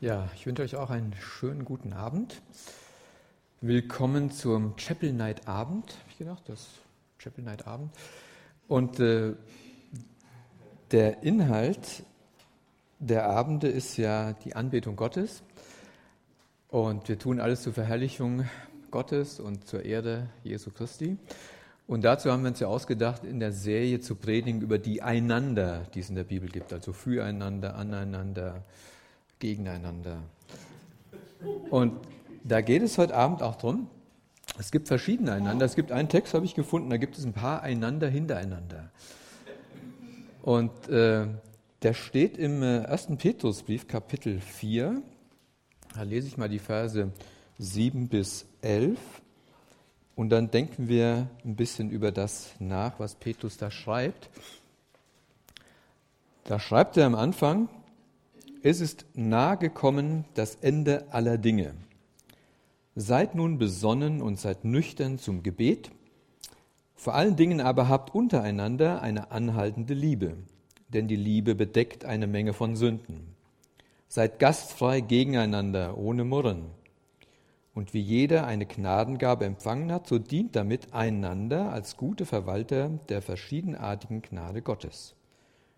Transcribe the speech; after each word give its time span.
Ja, 0.00 0.28
ich 0.34 0.44
wünsche 0.44 0.62
euch 0.62 0.74
auch 0.74 0.90
einen 0.90 1.14
schönen 1.20 1.64
guten 1.64 1.92
Abend. 1.92 2.42
Willkommen 3.60 4.32
zum 4.32 4.74
Chapel 4.76 5.12
Night 5.12 5.46
Abend, 5.46 5.92
habe 5.92 6.10
ich 6.10 6.18
gedacht, 6.18 6.42
das 6.48 6.66
Chapel 7.16 7.44
Night 7.44 7.68
Abend. 7.68 7.92
Und 8.66 8.98
äh, 8.98 9.34
der 10.90 11.22
Inhalt 11.22 12.02
der 12.98 13.26
Abende 13.26 13.68
ist 13.68 13.96
ja 13.96 14.32
die 14.32 14.56
Anbetung 14.56 14.96
Gottes. 14.96 15.44
Und 16.68 17.08
wir 17.08 17.18
tun 17.18 17.38
alles 17.38 17.62
zur 17.62 17.72
Verherrlichung 17.72 18.48
Gottes 18.90 19.38
und 19.38 19.66
zur 19.68 19.84
Erde 19.84 20.28
Jesu 20.42 20.70
Christi. 20.70 21.18
Und 21.86 22.02
dazu 22.02 22.32
haben 22.32 22.42
wir 22.42 22.48
uns 22.48 22.60
ja 22.60 22.66
ausgedacht, 22.66 23.24
in 23.24 23.38
der 23.38 23.52
Serie 23.52 24.00
zu 24.00 24.16
predigen 24.16 24.60
über 24.60 24.78
die 24.78 25.02
Einander, 25.02 25.86
die 25.94 26.00
es 26.00 26.08
in 26.08 26.16
der 26.16 26.24
Bibel 26.24 26.48
gibt, 26.48 26.72
also 26.72 26.92
füreinander, 26.92 27.76
aneinander, 27.76 28.64
gegeneinander. 29.44 30.22
Und 31.68 31.92
da 32.44 32.62
geht 32.62 32.80
es 32.82 32.96
heute 32.96 33.14
Abend 33.14 33.42
auch 33.42 33.56
drum. 33.56 33.88
Es 34.58 34.70
gibt 34.70 34.88
verschiedene 34.88 35.32
Einander. 35.32 35.66
Es 35.66 35.76
gibt 35.76 35.92
einen 35.92 36.08
Text, 36.08 36.32
habe 36.32 36.46
ich 36.46 36.54
gefunden, 36.54 36.88
da 36.88 36.96
gibt 36.96 37.18
es 37.18 37.26
ein 37.26 37.34
paar 37.34 37.62
Einander 37.62 38.08
hintereinander. 38.08 38.90
Und 40.40 40.88
äh, 40.88 41.26
der 41.82 41.92
steht 41.92 42.38
im 42.38 42.62
äh, 42.62 42.86
1. 42.86 43.08
Petrusbrief, 43.18 43.86
Kapitel 43.86 44.40
4. 44.40 45.02
Da 45.94 46.02
lese 46.04 46.26
ich 46.26 46.38
mal 46.38 46.48
die 46.48 46.58
Verse 46.58 47.12
7 47.58 48.08
bis 48.08 48.46
11. 48.62 48.98
Und 50.16 50.30
dann 50.30 50.50
denken 50.50 50.88
wir 50.88 51.28
ein 51.44 51.56
bisschen 51.56 51.90
über 51.90 52.12
das 52.12 52.54
nach, 52.60 52.98
was 52.98 53.14
Petrus 53.16 53.58
da 53.58 53.70
schreibt. 53.70 54.30
Da 56.44 56.58
schreibt 56.58 56.96
er 56.96 57.04
am 57.04 57.14
Anfang, 57.14 57.68
es 58.64 58.80
ist 58.80 59.04
nahe 59.12 59.58
gekommen 59.58 60.24
das 60.32 60.54
Ende 60.54 61.12
aller 61.12 61.36
Dinge. 61.36 61.74
Seid 62.94 63.34
nun 63.34 63.58
besonnen 63.58 64.22
und 64.22 64.40
seid 64.40 64.64
nüchtern 64.64 65.18
zum 65.18 65.42
Gebet. 65.42 65.90
Vor 66.94 67.14
allen 67.14 67.36
Dingen 67.36 67.60
aber 67.60 67.90
habt 67.90 68.14
untereinander 68.14 69.02
eine 69.02 69.30
anhaltende 69.32 69.92
Liebe, 69.92 70.38
denn 70.88 71.08
die 71.08 71.16
Liebe 71.16 71.54
bedeckt 71.54 72.06
eine 72.06 72.26
Menge 72.26 72.54
von 72.54 72.74
Sünden. 72.74 73.34
Seid 74.08 74.38
gastfrei 74.38 75.02
gegeneinander, 75.02 75.98
ohne 75.98 76.24
Murren. 76.24 76.70
Und 77.74 77.92
wie 77.92 78.00
jeder 78.00 78.46
eine 78.46 78.64
Gnadengabe 78.64 79.44
empfangen 79.44 79.92
hat, 79.92 80.06
so 80.06 80.18
dient 80.18 80.56
damit 80.56 80.94
einander 80.94 81.70
als 81.70 81.98
gute 81.98 82.24
Verwalter 82.24 82.88
der 83.10 83.20
verschiedenartigen 83.20 84.22
Gnade 84.22 84.62
Gottes. 84.62 85.16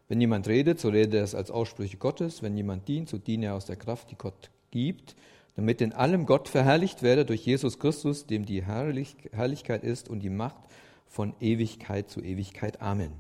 Wenn 0.09 0.21
jemand 0.21 0.47
redet, 0.47 0.79
so 0.79 0.89
redet 0.89 1.15
er 1.15 1.25
es 1.25 1.35
als 1.35 1.51
Aussprüche 1.51 1.97
Gottes. 1.97 2.43
Wenn 2.43 2.57
jemand 2.57 2.87
dient, 2.89 3.09
so 3.09 3.19
diene 3.19 3.47
er 3.47 3.55
aus 3.55 3.67
der 3.67 3.77
Kraft, 3.77 4.11
die 4.11 4.17
Gott 4.17 4.51
gibt, 4.71 5.17
damit 5.57 5.81
in 5.81 5.93
allem 5.93 6.27
Gott 6.27 6.49
verherrlicht 6.49 7.03
werde 7.03 7.25
durch 7.25 7.45
Jesus 7.45 7.79
Christus, 7.79 8.27
dem 8.27 8.45
die 8.45 8.65
Herrlich 8.65 9.17
Herrlichkeit 9.33 9.83
ist 9.83 10.09
und 10.09 10.21
die 10.21 10.31
Macht 10.31 10.63
von 11.07 11.35
Ewigkeit 11.41 12.11
zu 12.11 12.21
Ewigkeit. 12.21 12.81
Amen. 12.81 13.13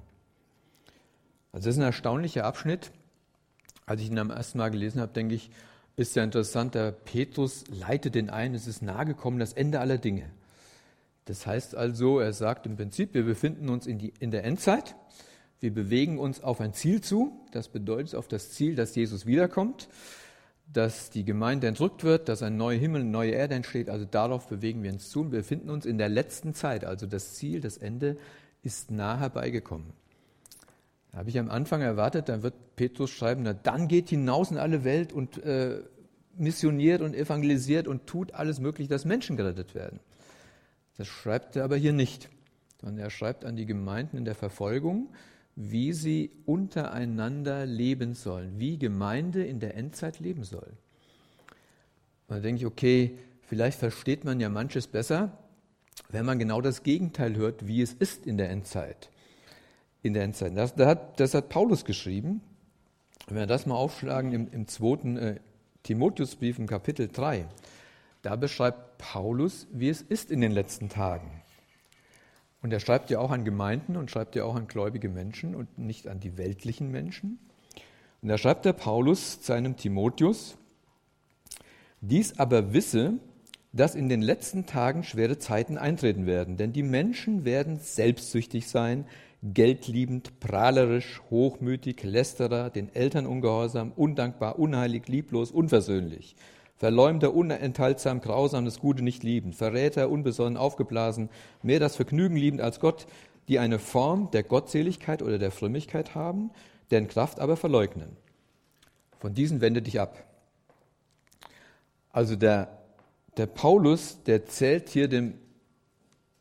Also 1.53 1.69
das 1.69 1.77
ist 1.77 1.81
ein 1.81 1.87
erstaunlicher 1.87 2.45
Abschnitt. 2.45 2.92
Als 3.87 4.03
ich 4.03 4.11
ihn 4.11 4.19
am 4.19 4.31
ersten 4.31 4.59
Mal 4.59 4.70
gelesen 4.70 5.01
habe, 5.01 5.12
denke 5.12 5.34
ich, 5.34 5.51
ist 5.97 6.14
ja 6.14 6.23
interessant, 6.23 6.75
der 6.75 6.92
Petrus 6.92 7.64
leitet 7.69 8.14
den 8.14 8.29
ein, 8.29 8.55
es 8.55 8.67
ist 8.67 8.83
nahe 8.83 9.07
gekommen, 9.07 9.39
das 9.39 9.55
Ende 9.55 9.81
aller 9.81 9.97
Dinge. 9.97 10.29
Das 11.25 11.47
heißt 11.47 11.75
also, 11.75 12.20
er 12.20 12.33
sagt 12.33 12.67
im 12.67 12.77
Prinzip, 12.77 13.14
wir 13.14 13.25
befinden 13.25 13.69
uns 13.70 13.87
in, 13.87 13.98
die, 13.98 14.12
in 14.20 14.31
der 14.31 14.45
Endzeit, 14.45 14.95
wir 15.61 15.73
bewegen 15.73 16.19
uns 16.19 16.43
auf 16.43 16.61
ein 16.61 16.73
Ziel 16.73 17.01
zu, 17.01 17.33
das 17.53 17.69
bedeutet 17.69 18.15
auf 18.15 18.29
das 18.29 18.51
Ziel, 18.51 18.77
dass 18.77 18.95
Jesus 18.95 19.27
wiederkommt, 19.27 19.89
dass 20.73 21.11
die 21.11 21.25
Gemeinde 21.25 21.67
entrückt 21.67 22.05
wird, 22.05 22.29
dass 22.29 22.43
ein 22.43 22.57
neuer 22.57 22.79
Himmel, 22.79 23.03
eine 23.03 23.11
neue 23.11 23.33
Erde 23.33 23.55
entsteht, 23.55 23.89
also 23.89 24.05
darauf 24.05 24.48
bewegen 24.48 24.83
wir 24.83 24.93
uns 24.93 25.09
zu 25.09 25.21
und 25.21 25.33
wir 25.33 25.39
befinden 25.39 25.71
uns 25.71 25.87
in 25.87 25.98
der 25.98 26.09
letzten 26.09 26.55
Zeit, 26.55 26.85
also 26.85 27.07
das 27.07 27.35
Ziel, 27.35 27.61
das 27.61 27.79
Ende 27.79 28.17
ist 28.63 28.91
nah 28.91 29.19
herbeigekommen. 29.19 29.92
Da 31.13 31.19
habe 31.19 31.30
ich 31.30 31.39
am 31.39 31.51
Anfang 31.51 31.80
erwartet, 31.80 32.29
dann 32.29 32.42
wird 32.42 32.55
Petrus 32.75 33.11
schreiben, 33.11 33.42
na, 33.42 33.55
dann 33.55 33.89
geht 33.89 34.11
hinaus 34.11 34.51
in 34.51 34.59
alle 34.59 34.85
Welt 34.85 35.13
und 35.13 35.42
äh, 35.45 35.83
missioniert 36.36 37.01
und 37.01 37.14
evangelisiert 37.14 37.89
und 37.89 38.07
tut 38.07 38.35
alles 38.35 38.61
mögliche, 38.61 38.91
dass 38.91 39.05
Menschen 39.05 39.36
gerettet 39.36 39.75
werden. 39.75 40.01
Das 40.98 41.07
schreibt 41.07 41.57
er 41.57 41.64
aber 41.64 41.77
hier 41.77 41.92
nicht, 41.92 42.29
sondern 42.80 42.98
er 42.98 43.11
schreibt 43.11 43.45
an 43.45 43.57
die 43.57 43.67
Gemeinden 43.67 44.17
in 44.17 44.25
der 44.25 44.35
Verfolgung, 44.35 45.09
wie 45.56 45.92
sie 45.92 46.30
untereinander 46.44 47.67
leben 47.67 48.14
sollen, 48.14 48.58
wie 48.61 48.78
Gemeinde 48.78 49.44
in 49.44 49.58
der 49.58 49.77
Endzeit 49.77 50.20
leben 50.20 50.44
soll. 50.44 50.72
Und 52.28 52.36
da 52.36 52.40
denke 52.40 52.61
ich, 52.61 52.67
okay, 52.67 53.18
vielleicht 53.42 53.78
versteht 53.78 54.24
man 54.24 54.39
ja 54.39 54.48
manches 54.48 54.86
besser, 54.86 55.36
wenn 56.11 56.27
man 56.27 56.39
genau 56.39 56.61
das 56.61 56.83
Gegenteil 56.83 57.36
hört, 57.36 57.67
wie 57.67 57.83
es 57.83 57.94
ist 57.94 58.27
in 58.27 58.36
der 58.36 58.50
Endzeit 58.50 59.11
in 60.06 60.14
der 60.14 60.24
Endzeit. 60.24 60.56
Das, 60.56 60.74
das, 60.74 60.86
hat, 60.86 61.20
das 61.20 61.34
hat 61.34 61.48
Paulus 61.48 61.84
geschrieben. 61.84 62.40
Wenn 63.27 63.36
wir 63.36 63.46
das 63.46 63.67
mal 63.67 63.74
aufschlagen 63.74 64.33
im, 64.33 64.48
im 64.52 64.68
zweiten 64.68 65.17
äh, 65.17 65.40
Timotheusbrief 65.83 66.58
im 66.58 66.67
Kapitel 66.67 67.08
3, 67.08 67.46
da 68.23 68.36
beschreibt 68.36 68.98
Paulus, 68.98 69.67
wie 69.73 69.88
es 69.88 70.00
ist 70.00 70.30
in 70.30 70.40
den 70.40 70.52
letzten 70.52 70.88
Tagen. 70.88 71.42
Und 72.67 72.73
er 72.73 72.81
schreibt 72.81 73.11
ja 73.11 73.21
auch 73.21 73.31
an 73.31 73.45
Gemeinden 73.45 73.97
und 73.97 74.11
schreibt 74.11 74.35
ja 74.35 74.43
auch 74.43 74.57
an 74.57 74.67
gläubige 74.67 75.09
Menschen 75.09 75.55
und 75.55 75.79
nicht 75.79 76.09
an 76.09 76.19
die 76.19 76.37
weltlichen 76.37 76.91
Menschen. 76.91 77.39
Und 78.23 78.29
da 78.29 78.39
schreibt 78.39 78.65
der 78.65 78.73
Paulus 78.73 79.39
seinem 79.41 79.77
Timotheus, 79.77 80.57
dies 82.01 82.41
aber 82.41 82.73
wisse, 82.73 83.21
dass 83.73 83.95
in 83.95 84.09
den 84.09 84.21
letzten 84.21 84.67
Tagen 84.67 85.05
schwere 85.05 85.39
Zeiten 85.39 85.79
eintreten 85.79 86.27
werden, 86.27 86.57
denn 86.57 86.73
die 86.73 86.83
Menschen 86.83 87.45
werden 87.45 87.79
selbstsüchtig 87.79 88.67
sein, 88.67 89.07
geldliebend, 89.45 90.41
prahlerisch, 90.41 91.23
hochmütig, 91.31 92.03
lästerer, 92.03 92.71
den 92.71 92.93
Eltern 92.93 93.27
ungehorsam, 93.27 93.93
undankbar, 93.95 94.59
unheilig, 94.59 95.07
lieblos, 95.07 95.53
unversöhnlich, 95.53 96.35
Verleumder, 96.77 97.35
unenthaltsam, 97.35 98.20
grausam, 98.20 98.67
das 98.67 98.81
Gute 98.81 99.03
nicht 99.03 99.23
liebend, 99.23 99.55
Verräter, 99.55 100.11
unbesonnen, 100.11 100.59
aufgeblasen, 100.59 101.31
mehr 101.63 101.81
das 101.81 101.97
Vergnügen 101.97 102.37
liebend 102.37 102.61
als 102.61 102.81
Gott, 102.81 103.07
die 103.48 103.59
eine 103.59 103.79
Form 103.79 104.31
der 104.31 104.42
Gottseligkeit 104.42 105.23
oder 105.23 105.39
der 105.39 105.51
Frömmigkeit 105.51 106.15
haben, 106.15 106.51
deren 106.91 107.09
Kraft 107.09 107.41
aber 107.41 107.57
verleugnen. 107.57 108.17
Von 109.19 109.33
diesen 109.33 109.61
wende 109.61 109.81
dich 109.81 110.01
ab. 110.01 110.25
Also 112.13 112.36
der, 112.36 112.79
der 113.36 113.47
Paulus, 113.47 114.23
der 114.25 114.45
zählt 114.47 114.91
hier 114.91 115.09
dem, 115.09 115.35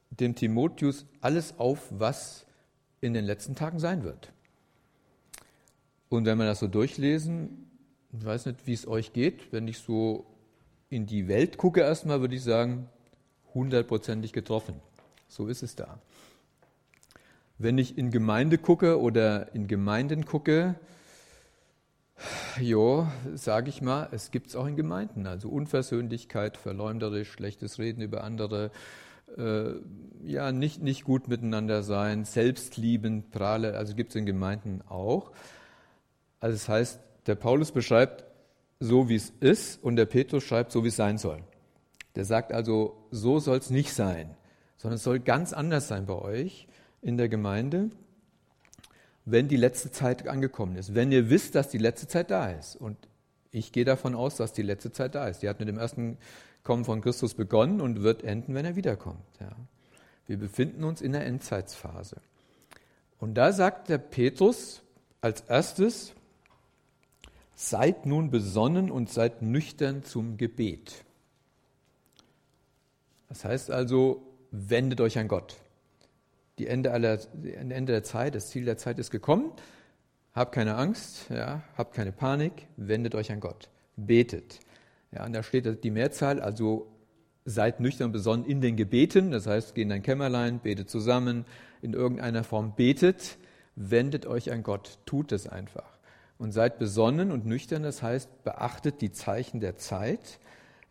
dem 0.10 0.36
Timotheus 0.36 1.06
alles 1.22 1.58
auf, 1.58 1.88
was 1.92 2.46
in 3.02 3.14
den 3.14 3.26
letzten 3.26 3.56
Tagen 3.56 3.80
sein 3.80 4.04
wird. 4.04 4.32
Und 6.10 6.26
wenn 6.26 6.38
wir 6.38 6.46
das 6.46 6.60
so 6.60 6.68
durchlesen, 6.68 7.65
ich 8.18 8.26
weiß 8.26 8.46
nicht, 8.48 8.68
wie 8.68 8.74
es 8.74 8.88
euch 8.88 9.14
geht, 9.14 9.52
wenn 9.52 9.68
ich 9.68 9.80
so 9.80 10.26
in 10.90 11.06
die 11.06 11.28
Welt 11.28 11.58
gucke 11.58 11.82
erstmal, 11.82 12.22
würde 12.22 12.36
ich 12.36 12.44
sagen, 12.44 12.88
hundertprozentig 13.54 14.34
getroffen. 14.34 14.76
So 15.28 15.48
ist 15.48 15.64
es 15.64 15.76
da. 15.76 16.00
Wenn 17.58 17.78
ich 17.78 17.98
in 17.98 18.12
Gemeinde 18.12 18.58
gucke 18.58 19.00
oder 19.00 19.54
in 19.56 19.68
Gemeinden 19.68 20.26
gucke, 20.26 20.76
ja, 22.62 23.12
sage 23.34 23.70
ich 23.70 23.82
mal, 23.82 24.08
es 24.12 24.32
gibt 24.32 24.48
es 24.48 24.56
auch 24.56 24.68
in 24.68 24.76
Gemeinden. 24.76 25.28
Also 25.28 25.50
Unversöhnlichkeit, 25.50 26.58
verleumderisch, 26.58 27.32
schlechtes 27.32 27.80
Reden 27.80 28.02
über 28.02 28.24
andere, 28.24 28.72
äh, 29.38 29.72
ja, 30.24 30.52
nicht, 30.52 30.82
nicht 30.82 31.04
gut 31.04 31.28
miteinander 31.28 31.84
sein, 31.84 32.26
selbstliebend, 32.26 33.32
prahle, 33.32 33.76
also 33.76 33.96
gibt 33.96 34.12
es 34.12 34.16
in 34.16 34.26
Gemeinden 34.26 34.82
auch. 34.88 35.32
Also 36.40 36.56
das 36.56 36.70
heißt, 36.70 37.00
der 37.28 37.36
Paulus 37.36 37.72
beschreibt 37.72 38.24
so, 38.80 39.10
wie 39.10 39.16
es 39.16 39.32
ist 39.40 39.84
und 39.84 39.96
der 39.96 40.06
Petrus 40.06 40.44
schreibt 40.44 40.72
so, 40.72 40.84
wie 40.84 40.90
es 40.90 40.96
sein 40.96 41.18
soll. 41.18 41.42
Der 42.16 42.26
sagt 42.26 42.54
also, 42.54 42.98
so 43.12 43.40
soll 43.40 43.58
es 43.58 43.70
nicht 43.70 43.94
sein, 43.94 44.36
sondern 44.78 44.96
es 44.96 45.04
soll 45.04 45.20
ganz 45.20 45.54
anders 45.54 45.88
sein 45.88 46.06
bei 46.06 46.16
euch 46.16 46.68
in 47.02 47.18
der 47.18 47.30
Gemeinde, 47.30 47.90
wenn 49.26 49.48
die 49.48 49.58
letzte 49.58 49.92
Zeit 49.92 50.28
angekommen 50.28 50.76
ist. 50.76 50.94
Wenn 50.94 51.12
ihr 51.12 51.30
wisst, 51.30 51.56
dass 51.56 51.70
die 51.70 51.78
letzte 51.78 52.08
Zeit 52.08 52.32
da 52.32 52.52
ist. 52.52 52.76
Und 52.76 52.98
ich 53.52 53.72
gehe 53.72 53.86
davon 53.86 54.16
aus, 54.16 54.36
dass 54.36 54.54
die 54.54 54.62
letzte 54.62 54.92
Zeit 54.92 55.16
da 55.16 55.28
ist. 55.28 55.42
Die 55.42 55.50
hat 55.50 55.60
mit 55.60 55.68
dem 55.68 55.78
ersten 55.78 56.18
Kommen 56.64 56.86
von 56.86 57.02
Christus 57.02 57.34
begonnen 57.34 57.82
und 57.82 58.04
wird 58.04 58.24
enden, 58.24 58.54
wenn 58.54 58.66
er 58.66 58.76
wiederkommt. 58.76 59.24
Ja. 59.40 59.52
Wir 60.28 60.38
befinden 60.38 60.84
uns 60.84 61.02
in 61.02 61.12
der 61.12 61.26
Endzeitsphase. 61.26 62.18
Und 63.20 63.36
da 63.36 63.52
sagt 63.52 63.90
der 63.90 63.98
Petrus 63.98 64.82
als 65.22 65.42
erstes, 65.42 66.15
seid 67.56 68.06
nun 68.06 68.30
besonnen 68.30 68.92
und 68.92 69.10
seid 69.10 69.42
nüchtern 69.42 70.04
zum 70.04 70.38
Gebet. 70.38 71.06
Das 73.30 73.46
heißt 73.46 73.72
also, 73.72 74.22
wendet 74.52 75.02
euch 75.02 75.18
an 75.18 75.28
Gott. 75.28 75.58
Die 76.58 76.68
Ende, 76.68 76.92
aller, 76.92 77.20
Ende 77.44 77.92
der 77.92 78.04
Zeit, 78.04 78.36
das 78.36 78.50
Ziel 78.50 78.66
der 78.66 78.78
Zeit 78.78 79.00
ist 79.00 79.12
gekommen. 79.12 79.52
Habt 80.34 80.54
keine 80.54 80.76
Angst, 80.76 81.30
ja, 81.30 81.64
habt 81.78 81.94
keine 81.94 82.12
Panik, 82.12 82.68
wendet 82.78 83.16
euch 83.16 83.32
an 83.32 83.40
Gott. 83.40 83.70
betet. 83.96 84.60
Ja, 85.12 85.26
und 85.26 85.34
da 85.34 85.44
steht 85.44 85.84
die 85.84 85.92
Mehrzahl, 85.92 86.42
also 86.42 86.88
seid 87.46 87.80
nüchtern 87.80 88.12
besonnen 88.12 88.46
in 88.46 88.60
den 88.60 88.76
Gebeten, 88.76 89.32
das 89.32 89.48
heißt, 89.48 89.76
geht 89.76 89.86
in 89.86 89.92
ein 89.92 90.02
Kämmerlein, 90.02 90.60
betet 90.60 90.90
zusammen, 90.90 91.46
in 91.82 91.94
irgendeiner 91.94 92.44
Form 92.44 92.74
betet, 92.76 93.38
wendet 93.76 94.26
euch 94.26 94.52
an 94.52 94.64
Gott, 94.64 94.98
tut 95.06 95.32
es 95.32 95.48
einfach. 95.48 95.95
Und 96.38 96.52
seid 96.52 96.80
besonnen 96.80 97.32
und 97.32 97.46
nüchtern, 97.46 97.84
das 97.84 98.04
heißt, 98.04 98.44
beachtet 98.44 99.02
die 99.02 99.12
Zeichen 99.12 99.60
der 99.62 99.78
Zeit, 99.78 100.40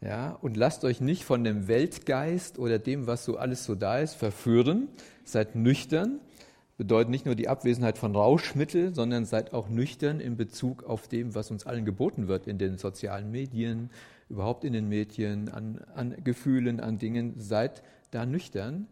ja, 0.00 0.32
und 0.43 0.56
lasst 0.56 0.85
euch 0.85 1.00
nicht 1.00 1.25
von 1.25 1.44
dem 1.44 1.67
Weltgeist 1.67 2.58
oder 2.58 2.79
dem, 2.79 3.06
was 3.06 3.25
so 3.25 3.38
alles 3.38 3.64
so 3.64 3.75
da 3.75 3.99
ist, 4.00 4.14
verführen. 4.14 4.88
Seid 5.25 5.56
nüchtern, 5.56 6.20
bedeutet 6.76 7.11
nicht 7.11 7.25
nur 7.25 7.35
die 7.35 7.49
Abwesenheit 7.49 7.96
von 7.96 8.14
Rauschmittel, 8.14 8.94
sondern 8.94 9.25
seid 9.25 9.55
auch 9.55 9.70
nüchtern 9.70 10.20
in 10.20 10.37
Bezug 10.37 10.85
auf 10.85 11.08
dem, 11.08 11.35
was 11.35 11.50
uns 11.50 11.64
allen 11.67 11.87
geboten 11.87 12.29
wird 12.29 12.46
in 12.46 12.58
den 12.58 12.76
sozialen 12.76 13.31
Medien, 13.31 13.88
überhaupt 14.29 14.64
in 14.64 14.75
den 14.75 14.91
Medien, 14.91 15.49
an, 15.49 15.81
an 15.94 16.14
Gefühlen, 16.23 16.81
an 16.81 16.99
Dingen. 16.99 17.35
Seid 17.38 17.82
da 18.11 18.26
nüchtern 18.26 18.88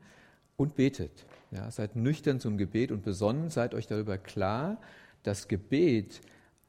und 0.56 0.76
betet. 0.76 1.26
Ja, 1.50 1.70
seid 1.70 1.94
nüchtern 1.94 2.40
zum 2.40 2.56
Gebet 2.56 2.90
und 2.90 3.02
besonnen, 3.02 3.50
seid 3.50 3.75
euch 3.75 3.87
darüber 3.87 4.16
klar, 4.16 4.78
dass 5.25 5.46
Gebet 5.46 6.22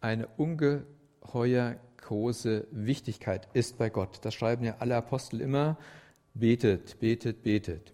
eine 0.04 0.28
ungeheuer 0.38 1.78
große 1.98 2.68
Wichtigkeit 2.72 3.48
ist 3.54 3.78
bei 3.78 3.90
Gott. 3.90 4.20
Das 4.24 4.34
schreiben 4.34 4.66
ja 4.66 4.76
alle 4.80 4.98
Apostel 4.98 5.40
immer. 5.40 5.78
Betet, 6.34 7.00
betet, 7.00 7.42
betet. 7.44 7.94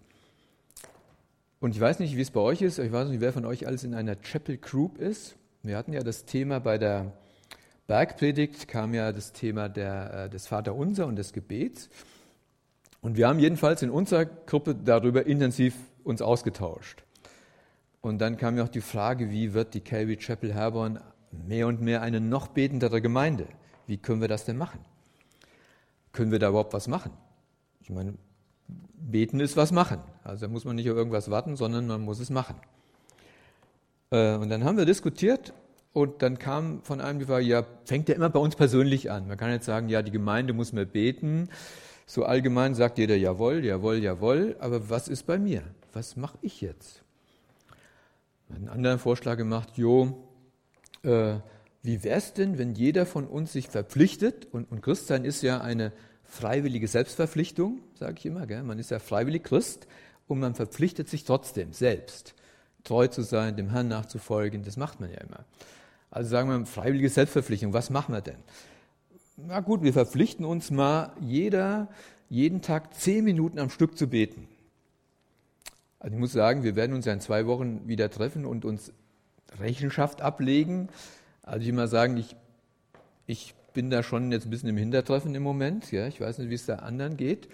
Und 1.59 1.75
ich 1.75 1.79
weiß 1.79 1.99
nicht, 1.99 2.15
wie 2.15 2.21
es 2.21 2.31
bei 2.31 2.39
euch 2.39 2.61
ist. 2.61 2.79
Ich 2.79 2.91
weiß 2.91 3.09
nicht, 3.09 3.21
wer 3.21 3.31
von 3.31 3.45
euch 3.45 3.67
alles 3.67 3.83
in 3.83 3.93
einer 3.93 4.15
Chapel 4.15 4.57
Group 4.57 4.97
ist. 4.97 5.35
Wir 5.61 5.77
hatten 5.77 5.93
ja 5.93 6.01
das 6.01 6.25
Thema 6.25 6.59
bei 6.59 6.79
der 6.79 7.13
Bergpredigt, 7.85 8.67
kam 8.67 8.93
ja 8.95 9.11
das 9.11 9.31
Thema 9.31 9.69
der, 9.69 10.25
äh, 10.25 10.29
des 10.29 10.47
Vaterunser 10.47 11.05
und 11.05 11.15
des 11.15 11.31
Gebets. 11.31 11.89
Und 13.01 13.17
wir 13.17 13.27
haben 13.27 13.39
jedenfalls 13.39 13.83
in 13.83 13.91
unserer 13.91 14.25
Gruppe 14.25 14.73
darüber 14.73 15.27
intensiv 15.27 15.75
uns 16.03 16.21
ausgetauscht. 16.23 17.03
Und 18.01 18.19
dann 18.19 18.37
kam 18.37 18.57
ja 18.57 18.63
auch 18.63 18.69
die 18.69 18.81
Frage, 18.81 19.29
wie 19.29 19.53
wird 19.53 19.73
die 19.75 19.81
Calvary 19.81 20.17
Chapel 20.17 20.53
Herborn 20.53 20.99
mehr 21.31 21.67
und 21.67 21.81
mehr 21.81 22.01
eine 22.01 22.19
noch 22.19 22.47
betendere 22.47 23.01
Gemeinde? 23.01 23.47
Wie 23.87 23.97
können 23.97 24.21
wir 24.21 24.27
das 24.27 24.45
denn 24.45 24.57
machen? 24.57 24.79
Können 26.11 26.31
wir 26.31 26.39
da 26.39 26.49
überhaupt 26.49 26.73
was 26.73 26.87
machen? 26.87 27.11
Ich 27.81 27.89
meine, 27.89 28.13
beten 28.67 29.39
ist 29.39 29.57
was 29.57 29.71
machen. 29.71 29.99
Also 30.23 30.45
da 30.45 30.51
muss 30.51 30.65
man 30.65 30.75
nicht 30.75 30.89
auf 30.89 30.97
irgendwas 30.97 31.29
warten, 31.29 31.55
sondern 31.55 31.87
man 31.87 32.01
muss 32.01 32.19
es 32.19 32.29
machen. 32.29 32.55
Äh, 34.11 34.35
und 34.35 34.49
dann 34.49 34.63
haben 34.63 34.77
wir 34.77 34.85
diskutiert 34.85 35.53
und 35.93 36.21
dann 36.21 36.37
kam 36.37 36.83
von 36.83 37.01
einem 37.01 37.19
die 37.19 37.25
Frage, 37.25 37.45
ja, 37.45 37.65
fängt 37.85 38.09
ja 38.09 38.15
immer 38.15 38.29
bei 38.29 38.39
uns 38.39 38.55
persönlich 38.55 39.09
an. 39.09 39.27
Man 39.27 39.37
kann 39.37 39.51
jetzt 39.51 39.65
sagen, 39.65 39.89
ja, 39.89 40.01
die 40.01 40.11
Gemeinde 40.11 40.53
muss 40.53 40.71
mehr 40.71 40.85
beten. 40.85 41.49
So 42.05 42.25
allgemein 42.25 42.75
sagt 42.75 42.97
jeder, 42.97 43.15
jawohl, 43.15 43.63
jawohl, 43.63 43.97
jawohl. 43.97 44.55
Aber 44.59 44.89
was 44.89 45.07
ist 45.07 45.25
bei 45.25 45.39
mir? 45.39 45.63
Was 45.93 46.15
mache 46.15 46.37
ich 46.41 46.61
jetzt? 46.61 47.03
Einen 48.53 48.67
anderen 48.67 48.99
Vorschlag 48.99 49.37
gemacht, 49.37 49.77
jo, 49.77 50.28
äh, 51.03 51.35
wie 51.81 52.03
wäre 52.03 52.17
es 52.17 52.33
denn, 52.33 52.57
wenn 52.57 52.73
jeder 52.73 53.05
von 53.05 53.25
uns 53.25 53.53
sich 53.53 53.69
verpflichtet, 53.69 54.47
und, 54.51 54.71
und 54.71 54.81
Christsein 54.81 55.25
ist 55.25 55.41
ja 55.41 55.61
eine 55.61 55.93
freiwillige 56.23 56.87
Selbstverpflichtung, 56.87 57.79
sage 57.95 58.15
ich 58.17 58.25
immer, 58.25 58.45
gell? 58.45 58.63
man 58.63 58.79
ist 58.79 58.91
ja 58.91 58.99
freiwillig 58.99 59.43
Christ 59.43 59.87
und 60.27 60.39
man 60.39 60.55
verpflichtet 60.55 61.09
sich 61.09 61.23
trotzdem 61.23 61.73
selbst, 61.73 62.35
treu 62.83 63.07
zu 63.07 63.23
sein, 63.23 63.55
dem 63.55 63.71
Herrn 63.71 63.87
nachzufolgen, 63.87 64.63
das 64.63 64.77
macht 64.77 64.99
man 64.99 65.11
ja 65.11 65.19
immer. 65.19 65.45
Also 66.11 66.29
sagen 66.29 66.49
wir 66.49 66.65
freiwillige 66.65 67.09
Selbstverpflichtung, 67.09 67.73
was 67.73 67.89
machen 67.89 68.13
wir 68.13 68.21
denn? 68.21 68.39
Na 69.37 69.61
gut, 69.61 69.83
wir 69.83 69.93
verpflichten 69.93 70.45
uns 70.45 70.69
mal, 70.69 71.13
jeder 71.21 71.87
jeden 72.29 72.61
Tag 72.61 72.93
zehn 72.93 73.23
Minuten 73.23 73.57
am 73.57 73.69
Stück 73.69 73.97
zu 73.97 74.07
beten. 74.07 74.47
Also 75.99 76.15
ich 76.15 76.19
muss 76.19 76.31
sagen, 76.31 76.63
wir 76.63 76.75
werden 76.75 76.95
uns 76.95 77.05
ja 77.05 77.13
in 77.13 77.21
zwei 77.21 77.47
Wochen 77.47 77.87
wieder 77.87 78.09
treffen 78.09 78.45
und 78.45 78.65
uns 78.65 78.93
Rechenschaft 79.59 80.21
ablegen 80.21 80.89
also 81.49 81.61
ich 81.61 81.67
will 81.67 81.73
mal 81.73 81.87
sagen, 81.87 82.15
ich, 82.17 82.35
ich 83.25 83.55
bin 83.73 83.89
da 83.89 84.03
schon 84.03 84.31
jetzt 84.31 84.45
ein 84.45 84.51
bisschen 84.51 84.69
im 84.69 84.77
Hintertreffen 84.77 85.33
im 85.33 85.41
Moment. 85.41 85.91
Ja, 85.91 86.07
ich 86.07 86.21
weiß 86.21 86.37
nicht, 86.37 86.51
wie 86.51 86.55
es 86.55 86.67
da 86.67 86.75
anderen 86.75 87.17
geht. 87.17 87.47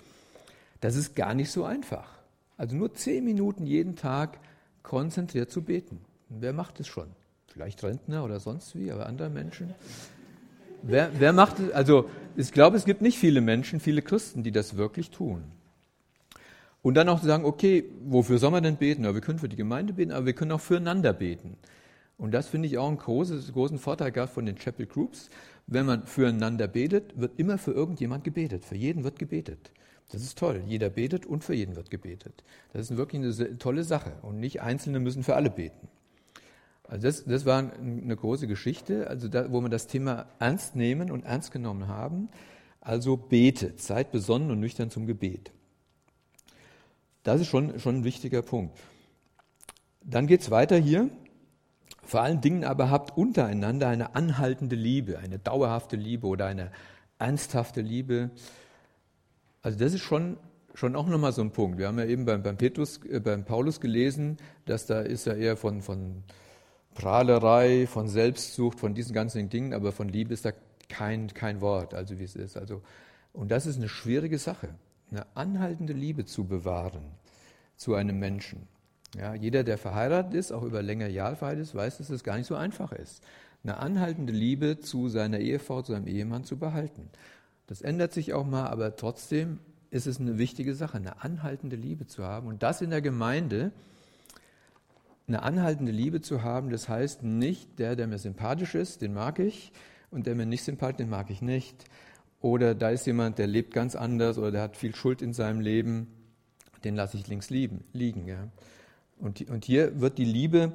Das 0.81 0.97
ist 0.97 1.15
gar 1.15 1.33
nicht 1.33 1.49
so 1.49 1.63
einfach. 1.63 2.09
Also 2.57 2.75
nur 2.75 2.93
zehn 2.93 3.23
Minuten 3.23 3.65
jeden 3.65 3.95
Tag 3.95 4.37
konzentriert 4.83 5.49
zu 5.49 5.61
beten. 5.61 6.01
Wer 6.27 6.51
macht 6.51 6.81
es 6.81 6.87
schon? 6.87 7.07
Vielleicht 7.47 7.83
Rentner 7.83 8.25
oder 8.25 8.41
sonst 8.41 8.75
wie, 8.75 8.91
aber 8.91 9.05
andere 9.05 9.29
Menschen. 9.29 9.73
Wer, 10.81 11.09
wer 11.17 11.31
macht 11.31 11.59
es? 11.59 11.71
Also 11.71 12.09
ich 12.35 12.51
glaube, 12.51 12.75
es 12.75 12.83
gibt 12.83 13.01
nicht 13.01 13.17
viele 13.17 13.39
Menschen, 13.39 13.79
viele 13.79 14.01
Christen, 14.01 14.43
die 14.43 14.51
das 14.51 14.75
wirklich 14.75 15.09
tun. 15.09 15.43
Und 16.81 16.95
dann 16.95 17.07
auch 17.07 17.21
zu 17.21 17.27
sagen, 17.27 17.45
okay, 17.45 17.85
wofür 18.03 18.39
soll 18.39 18.51
man 18.51 18.61
denn 18.61 18.75
beten? 18.75 19.05
Ja, 19.05 19.13
wir 19.13 19.21
können 19.21 19.39
für 19.39 19.49
die 19.49 19.55
Gemeinde 19.55 19.93
beten, 19.93 20.11
aber 20.11 20.25
wir 20.25 20.33
können 20.33 20.51
auch 20.51 20.61
füreinander 20.61 21.13
beten. 21.13 21.57
Und 22.17 22.33
das 22.33 22.47
finde 22.47 22.67
ich 22.67 22.77
auch 22.77 22.87
einen 22.87 22.97
großes, 22.97 23.53
großen 23.53 23.77
Vorteil 23.77 24.11
gehabt 24.11 24.33
von 24.33 24.45
den 24.45 24.55
Chapel 24.55 24.85
Groups. 24.85 25.29
Wenn 25.67 25.85
man 25.85 26.05
füreinander 26.05 26.67
betet, 26.67 27.19
wird 27.19 27.39
immer 27.39 27.57
für 27.57 27.71
irgendjemand 27.71 28.23
gebetet. 28.23 28.63
Für 28.65 28.75
jeden 28.75 29.03
wird 29.03 29.19
gebetet. 29.19 29.71
Das 30.11 30.21
ist 30.21 30.37
toll. 30.37 30.63
Jeder 30.67 30.89
betet 30.89 31.25
und 31.25 31.43
für 31.43 31.53
jeden 31.53 31.75
wird 31.75 31.89
gebetet. 31.89 32.43
Das 32.73 32.89
ist 32.89 32.97
wirklich 32.97 33.21
eine 33.21 33.57
tolle 33.57 33.83
Sache. 33.83 34.13
Und 34.21 34.39
nicht 34.39 34.61
Einzelne 34.61 34.99
müssen 34.99 35.23
für 35.23 35.35
alle 35.35 35.49
beten. 35.49 35.87
Also 36.87 37.07
das, 37.07 37.25
das 37.25 37.45
war 37.45 37.73
eine 37.73 38.15
große 38.15 38.47
Geschichte, 38.47 39.07
also 39.07 39.27
da, 39.27 39.51
wo 39.51 39.59
wir 39.61 39.69
das 39.69 39.87
Thema 39.87 40.27
ernst 40.39 40.75
nehmen 40.75 41.09
und 41.09 41.25
ernst 41.25 41.51
genommen 41.51 41.87
haben. 41.87 42.29
Also 42.79 43.17
betet, 43.17 43.81
seid 43.81 44.11
besonnen 44.11 44.51
und 44.51 44.59
nüchtern 44.59 44.91
zum 44.91 45.07
Gebet. 45.07 45.51
Das 47.23 47.41
ist 47.41 47.47
schon, 47.47 47.79
schon 47.79 47.97
ein 47.97 48.03
wichtiger 48.03 48.43
Punkt. 48.43 48.77
Dann 50.03 50.27
geht 50.27 50.41
es 50.41 50.51
weiter 50.51 50.77
hier. 50.77 51.09
Vor 52.03 52.21
allen 52.21 52.41
Dingen 52.41 52.63
aber 52.63 52.89
habt 52.91 53.17
untereinander 53.17 53.87
eine 53.87 54.15
anhaltende 54.15 54.75
Liebe, 54.75 55.17
eine 55.19 55.39
dauerhafte 55.39 55.95
Liebe 55.95 56.27
oder 56.27 56.45
eine 56.45 56.71
ernsthafte 57.17 57.81
Liebe. 57.81 58.29
Also 59.61 59.79
das 59.79 59.93
ist 59.93 60.01
schon, 60.01 60.37
schon 60.75 60.95
auch 60.95 61.07
nochmal 61.07 61.31
so 61.31 61.41
ein 61.41 61.51
Punkt. 61.51 61.79
Wir 61.79 61.87
haben 61.87 61.97
ja 61.97 62.05
eben 62.05 62.25
beim, 62.25 62.43
beim, 62.43 62.57
Petrus, 62.57 62.99
äh, 63.05 63.19
beim 63.19 63.43
Paulus 63.43 63.79
gelesen, 63.79 64.37
dass 64.65 64.85
da 64.85 65.01
ist 65.01 65.25
er 65.25 65.37
eher 65.37 65.57
von, 65.57 65.81
von 65.81 66.23
Prahlerei, 66.93 67.87
von 67.87 68.07
Selbstsucht, 68.07 68.79
von 68.79 68.93
diesen 68.93 69.13
ganzen 69.13 69.49
Dingen, 69.49 69.73
aber 69.73 69.91
von 69.91 70.07
Liebe 70.07 70.33
ist 70.33 70.45
da 70.45 70.51
kein, 70.87 71.33
kein 71.33 71.59
Wort, 71.61 71.93
also 71.93 72.19
wie 72.19 72.23
es 72.23 72.35
ist. 72.35 72.55
Also, 72.55 72.81
und 73.33 73.49
das 73.49 73.65
ist 73.65 73.77
eine 73.77 73.89
schwierige 73.89 74.37
Sache, 74.37 74.69
eine 75.11 75.25
anhaltende 75.35 75.93
Liebe 75.93 76.25
zu 76.25 76.45
bewahren 76.45 77.03
zu 77.75 77.95
einem 77.95 78.19
Menschen. 78.19 78.67
Ja, 79.17 79.33
jeder, 79.33 79.63
der 79.63 79.77
verheiratet 79.77 80.33
ist, 80.33 80.51
auch 80.51 80.63
über 80.63 80.81
längere 80.81 81.09
Jahre 81.09 81.35
verheiratet 81.35 81.67
ist, 81.67 81.75
weiß, 81.75 81.97
dass 81.99 82.09
es 82.09 82.23
gar 82.23 82.37
nicht 82.37 82.47
so 82.47 82.55
einfach 82.55 82.91
ist, 82.91 83.23
eine 83.63 83.77
anhaltende 83.77 84.33
Liebe 84.33 84.79
zu 84.79 85.09
seiner 85.09 85.39
Ehefrau, 85.39 85.81
zu 85.81 85.93
seinem 85.93 86.07
Ehemann 86.07 86.43
zu 86.43 86.57
behalten. 86.57 87.09
Das 87.67 87.81
ändert 87.81 88.13
sich 88.13 88.33
auch 88.33 88.45
mal, 88.45 88.67
aber 88.67 88.95
trotzdem 88.95 89.59
ist 89.89 90.07
es 90.07 90.19
eine 90.19 90.37
wichtige 90.37 90.75
Sache, 90.75 90.97
eine 90.97 91.23
anhaltende 91.23 91.75
Liebe 91.75 92.05
zu 92.05 92.23
haben. 92.23 92.47
Und 92.47 92.61
das 92.63 92.81
in 92.81 92.89
der 92.89 93.01
Gemeinde, 93.01 93.71
eine 95.27 95.41
anhaltende 95.41 95.91
Liebe 95.91 96.21
zu 96.21 96.43
haben, 96.43 96.69
das 96.69 96.89
heißt 96.89 97.23
nicht, 97.23 97.79
der, 97.79 97.95
der 97.95 98.07
mir 98.07 98.19
sympathisch 98.19 98.75
ist, 98.75 99.01
den 99.01 99.13
mag 99.13 99.39
ich, 99.39 99.71
und 100.11 100.27
der 100.27 100.35
mir 100.35 100.45
nicht 100.45 100.63
sympathisch, 100.63 100.97
den 100.97 101.09
mag 101.09 101.29
ich 101.29 101.41
nicht. 101.41 101.85
Oder 102.41 102.75
da 102.75 102.89
ist 102.89 103.07
jemand, 103.07 103.39
der 103.39 103.47
lebt 103.47 103.73
ganz 103.73 103.95
anders 103.95 104.37
oder 104.37 104.51
der 104.51 104.61
hat 104.61 104.77
viel 104.77 104.93
Schuld 104.93 105.21
in 105.21 105.33
seinem 105.33 105.61
Leben, 105.61 106.07
den 106.83 106.95
lasse 106.95 107.17
ich 107.17 107.27
links 107.27 107.49
lieben, 107.49 107.83
liegen. 107.91 108.27
Ja. 108.27 108.49
Und, 109.17 109.49
und 109.49 109.65
hier 109.65 109.99
wird 109.99 110.17
die 110.17 110.25
Liebe 110.25 110.73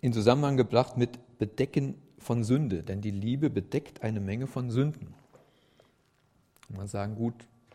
in 0.00 0.12
Zusammenhang 0.12 0.56
gebracht 0.56 0.96
mit 0.96 1.38
Bedecken 1.38 1.94
von 2.18 2.44
Sünde, 2.44 2.82
denn 2.82 3.00
die 3.00 3.10
Liebe 3.10 3.50
bedeckt 3.50 4.02
eine 4.02 4.20
Menge 4.20 4.46
von 4.46 4.70
Sünden. 4.70 5.14
Man 6.68 6.88
sagen, 6.88 7.16
gut, 7.16 7.34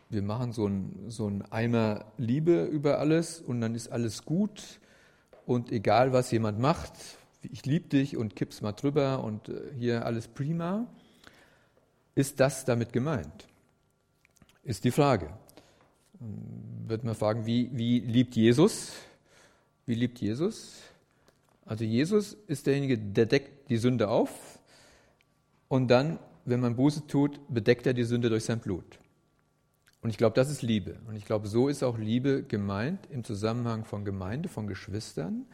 wir 0.10 0.24
machen 0.24 0.52
so 0.52 0.68
ein, 0.68 1.06
so 1.08 1.32
Eimer 1.52 2.06
Liebe 2.18 2.66
über 2.66 3.00
alles 3.00 3.40
und 3.42 3.62
dann 3.62 3.76
ist 3.76 3.90
alles 3.90 4.26
gut 4.26 4.80
und 5.46 5.72
egal 5.72 6.14
was 6.14 6.32
jemand 6.32 6.60
macht, 6.60 6.94
ich 7.42 7.66
liebe 7.66 7.88
dich 7.88 8.18
und 8.18 8.36
kipp's 8.36 8.62
mal 8.62 8.74
drüber 8.74 9.24
und 9.24 9.50
äh, 9.50 9.72
hier 9.78 10.06
alles 10.06 10.28
prima. 10.28 10.88
Ist 12.16 12.40
das 12.40 12.66
damit 12.66 12.92
gemeint? 12.92 13.48
Ist 14.64 14.84
die 14.84 14.92
Frage. 14.92 15.30
Wird 16.20 17.04
man 17.04 17.16
fragen, 17.16 17.46
wie, 17.46 17.70
wie 17.72 18.00
liebt 18.00 18.36
Jesus? 18.36 18.92
Wie 19.90 19.96
liebt 19.96 20.22
Jesus? 20.22 20.84
Also 21.66 21.84
Jesus 21.84 22.34
ist 22.46 22.68
derjenige, 22.68 22.96
der 22.96 23.26
deckt 23.26 23.72
die 23.72 23.78
Sünde 23.78 24.08
auf 24.08 24.60
und 25.68 25.88
dann, 25.88 26.20
wenn 26.46 26.60
man 26.60 26.76
Buße 26.76 27.08
tut, 27.08 27.40
bedeckt 27.50 27.88
er 27.88 27.96
die 27.96 28.04
Sünde 28.04 28.30
durch 28.30 28.44
sein 28.44 28.60
Blut. 28.60 29.00
Und 30.04 30.12
ich 30.12 30.18
glaube, 30.18 30.36
das 30.36 30.52
ist 30.52 30.62
Liebe. 30.62 31.00
Und 31.08 31.16
ich 31.16 31.26
glaube, 31.26 31.48
so 31.48 31.70
ist 31.70 31.82
auch 31.82 31.98
Liebe 31.98 32.44
gemeint 32.44 33.00
im 33.10 33.24
Zusammenhang 33.24 33.84
von 33.84 34.06
Gemeinde, 34.06 34.48
von 34.48 34.68
Geschwistern. 34.68 35.48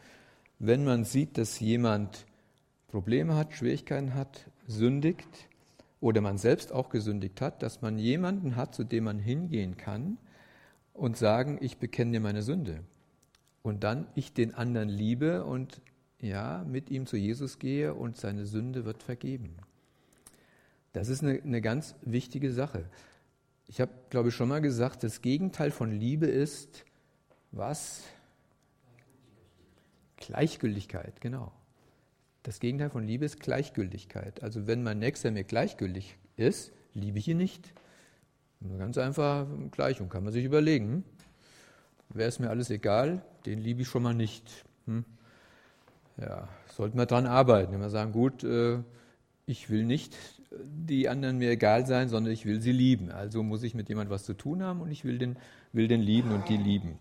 Wenn 0.58 0.84
man 0.84 1.04
sieht, 1.04 1.38
dass 1.38 1.58
jemand 1.58 2.26
Probleme 2.88 3.36
hat, 3.36 3.54
Schwierigkeiten 3.54 4.12
hat, 4.12 4.50
sündigt, 4.66 5.48
oder 5.98 6.20
man 6.20 6.36
selbst 6.36 6.72
auch 6.72 6.90
gesündigt 6.90 7.40
hat, 7.40 7.62
dass 7.62 7.80
man 7.80 7.98
jemanden 7.98 8.54
hat, 8.54 8.74
zu 8.74 8.84
dem 8.84 9.04
man 9.04 9.18
hingehen 9.18 9.78
kann 9.78 10.18
und 10.92 11.16
sagen, 11.16 11.56
ich 11.62 11.78
bekenne 11.78 12.12
dir 12.12 12.20
meine 12.20 12.42
Sünde. 12.42 12.84
Und 13.66 13.82
dann 13.82 14.06
ich 14.14 14.32
den 14.32 14.54
anderen 14.54 14.88
liebe 14.88 15.44
und 15.44 15.82
ja, 16.20 16.64
mit 16.68 16.88
ihm 16.88 17.04
zu 17.04 17.16
Jesus 17.16 17.58
gehe 17.58 17.94
und 17.94 18.16
seine 18.16 18.46
Sünde 18.46 18.84
wird 18.84 19.02
vergeben. 19.02 19.56
Das 20.92 21.08
ist 21.08 21.24
eine, 21.24 21.42
eine 21.42 21.60
ganz 21.60 21.96
wichtige 22.02 22.52
Sache. 22.52 22.84
Ich 23.66 23.80
habe, 23.80 23.90
glaube 24.08 24.28
ich, 24.28 24.36
schon 24.36 24.50
mal 24.50 24.60
gesagt, 24.60 25.02
das 25.02 25.20
Gegenteil 25.20 25.72
von 25.72 25.90
Liebe 25.90 26.26
ist 26.26 26.84
was? 27.50 28.04
Gleichgültigkeit, 30.18 31.20
genau. 31.20 31.50
Das 32.44 32.60
Gegenteil 32.60 32.90
von 32.90 33.04
Liebe 33.04 33.24
ist 33.24 33.40
Gleichgültigkeit. 33.40 34.44
Also 34.44 34.68
wenn 34.68 34.84
mein 34.84 35.00
Nächster 35.00 35.32
mir 35.32 35.42
gleichgültig 35.42 36.16
ist, 36.36 36.70
liebe 36.94 37.18
ich 37.18 37.26
ihn 37.26 37.38
nicht. 37.38 37.74
Ganz 38.78 38.96
einfach 38.96 39.44
Gleichung, 39.72 40.08
kann 40.08 40.22
man 40.22 40.32
sich 40.32 40.44
überlegen. 40.44 41.02
Wäre 42.08 42.28
es 42.28 42.38
mir 42.38 42.50
alles 42.50 42.70
egal, 42.70 43.22
den 43.44 43.60
liebe 43.60 43.82
ich 43.82 43.88
schon 43.88 44.02
mal 44.02 44.14
nicht. 44.14 44.64
Hm? 44.86 45.04
Ja, 46.18 46.48
sollten 46.74 46.96
wir 46.98 47.06
dran 47.06 47.26
arbeiten. 47.26 47.72
Wenn 47.72 47.80
wir 47.80 47.90
sagen, 47.90 48.12
gut, 48.12 48.44
äh, 48.44 48.78
ich 49.46 49.70
will 49.70 49.84
nicht 49.84 50.16
die 50.62 51.08
anderen 51.08 51.38
mir 51.38 51.50
egal 51.50 51.86
sein, 51.86 52.08
sondern 52.08 52.32
ich 52.32 52.46
will 52.46 52.60
sie 52.60 52.72
lieben. 52.72 53.10
Also 53.10 53.42
muss 53.42 53.62
ich 53.62 53.74
mit 53.74 53.88
jemandem 53.88 54.12
was 54.12 54.24
zu 54.24 54.34
tun 54.34 54.62
haben 54.62 54.80
und 54.80 54.90
ich 54.90 55.04
will 55.04 55.18
den, 55.18 55.36
will 55.72 55.88
den 55.88 56.00
lieben 56.00 56.32
und 56.32 56.48
die 56.48 56.56
lieben. 56.56 56.98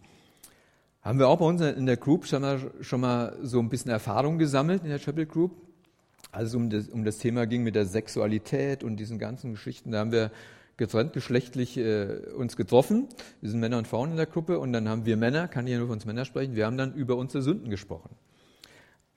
Haben 1.01 1.19
wir 1.19 1.27
auch 1.27 1.37
bei 1.37 1.45
uns 1.45 1.61
in 1.61 1.85
der 1.85 1.97
Group 1.97 2.25
schon 2.25 2.41
mal, 2.41 2.59
schon 2.81 3.01
mal 3.01 3.37
so 3.41 3.59
ein 3.59 3.69
bisschen 3.69 3.91
Erfahrung 3.91 4.37
gesammelt 4.37 4.83
in 4.83 4.89
der 4.89 4.99
Chapel 4.99 5.25
Group, 5.25 5.51
als 6.31 6.49
es 6.49 6.55
um 6.55 6.69
das, 6.69 6.89
um 6.89 7.05
das 7.05 7.19
Thema 7.19 7.45
ging 7.45 7.63
mit 7.63 7.75
der 7.75 7.85
Sexualität 7.85 8.83
und 8.83 8.97
diesen 8.97 9.19
ganzen 9.19 9.51
Geschichten. 9.51 9.91
Da 9.91 9.99
haben 9.99 10.11
wir 10.11 10.31
getrennt 10.77 11.13
geschlechtlich 11.13 11.77
äh, 11.77 12.17
uns 12.35 12.57
getroffen. 12.57 13.07
Wir 13.41 13.49
sind 13.49 13.59
Männer 13.59 13.77
und 13.77 13.87
Frauen 13.87 14.11
in 14.11 14.17
der 14.17 14.25
Gruppe 14.25 14.59
und 14.59 14.73
dann 14.73 14.89
haben 14.89 15.05
wir 15.05 15.17
Männer, 15.17 15.47
kann 15.47 15.67
ich 15.67 15.73
ja 15.73 15.77
nur 15.77 15.87
von 15.87 15.95
uns 15.95 16.05
Männer 16.05 16.25
sprechen, 16.25 16.55
wir 16.55 16.65
haben 16.65 16.77
dann 16.77 16.93
über 16.93 17.15
unsere 17.15 17.41
Sünden 17.41 17.69
gesprochen 17.69 18.09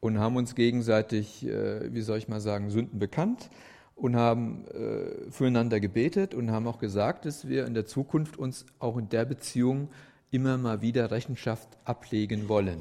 und 0.00 0.18
haben 0.18 0.36
uns 0.36 0.54
gegenseitig, 0.54 1.46
äh, 1.46 1.92
wie 1.92 2.02
soll 2.02 2.18
ich 2.18 2.28
mal 2.28 2.40
sagen, 2.40 2.70
Sünden 2.70 2.98
bekannt 2.98 3.50
und 3.94 4.14
haben 4.14 4.64
äh, 4.68 5.30
füreinander 5.30 5.80
gebetet 5.80 6.34
und 6.34 6.50
haben 6.50 6.66
auch 6.68 6.78
gesagt, 6.78 7.24
dass 7.24 7.48
wir 7.48 7.66
in 7.66 7.74
der 7.74 7.86
Zukunft 7.86 8.36
uns 8.36 8.64
auch 8.78 8.96
in 8.96 9.08
der 9.08 9.24
Beziehung 9.24 9.88
immer 10.30 10.58
mal 10.58 10.82
wieder 10.82 11.10
Rechenschaft 11.10 11.68
ablegen 11.84 12.48
wollen, 12.48 12.80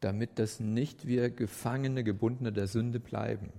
damit 0.00 0.38
das 0.38 0.60
nicht 0.60 1.06
wir 1.06 1.28
Gefangene, 1.28 2.04
Gebundene 2.04 2.52
der 2.52 2.66
Sünde 2.66 3.00
bleiben. 3.00 3.50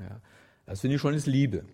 Ja, 0.00 0.20
das 0.64 0.80
finde 0.80 0.96
ich 0.96 1.02
schon 1.02 1.14
ist 1.14 1.26
Liebe. 1.26 1.64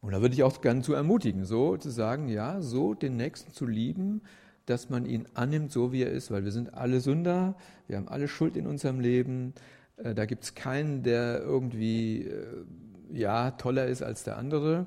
Und 0.00 0.12
da 0.12 0.20
würde 0.20 0.34
ich 0.34 0.42
auch 0.42 0.60
gerne 0.60 0.82
zu 0.82 0.94
ermutigen, 0.94 1.44
so 1.44 1.76
zu 1.76 1.90
sagen, 1.90 2.28
ja, 2.28 2.60
so 2.60 2.94
den 2.94 3.16
Nächsten 3.16 3.52
zu 3.52 3.66
lieben, 3.66 4.22
dass 4.66 4.90
man 4.90 5.06
ihn 5.06 5.26
annimmt, 5.34 5.72
so 5.72 5.92
wie 5.92 6.02
er 6.02 6.10
ist, 6.10 6.30
weil 6.30 6.44
wir 6.44 6.52
sind 6.52 6.74
alle 6.74 7.00
Sünder, 7.00 7.56
wir 7.86 7.96
haben 7.96 8.08
alle 8.08 8.28
Schuld 8.28 8.56
in 8.56 8.66
unserem 8.66 9.00
Leben. 9.00 9.54
Äh, 9.96 10.14
da 10.14 10.26
gibt 10.26 10.44
es 10.44 10.54
keinen, 10.54 11.02
der 11.02 11.40
irgendwie 11.40 12.24
äh, 12.24 12.64
ja, 13.12 13.52
toller 13.52 13.86
ist 13.86 14.02
als 14.02 14.24
der 14.24 14.36
andere. 14.36 14.86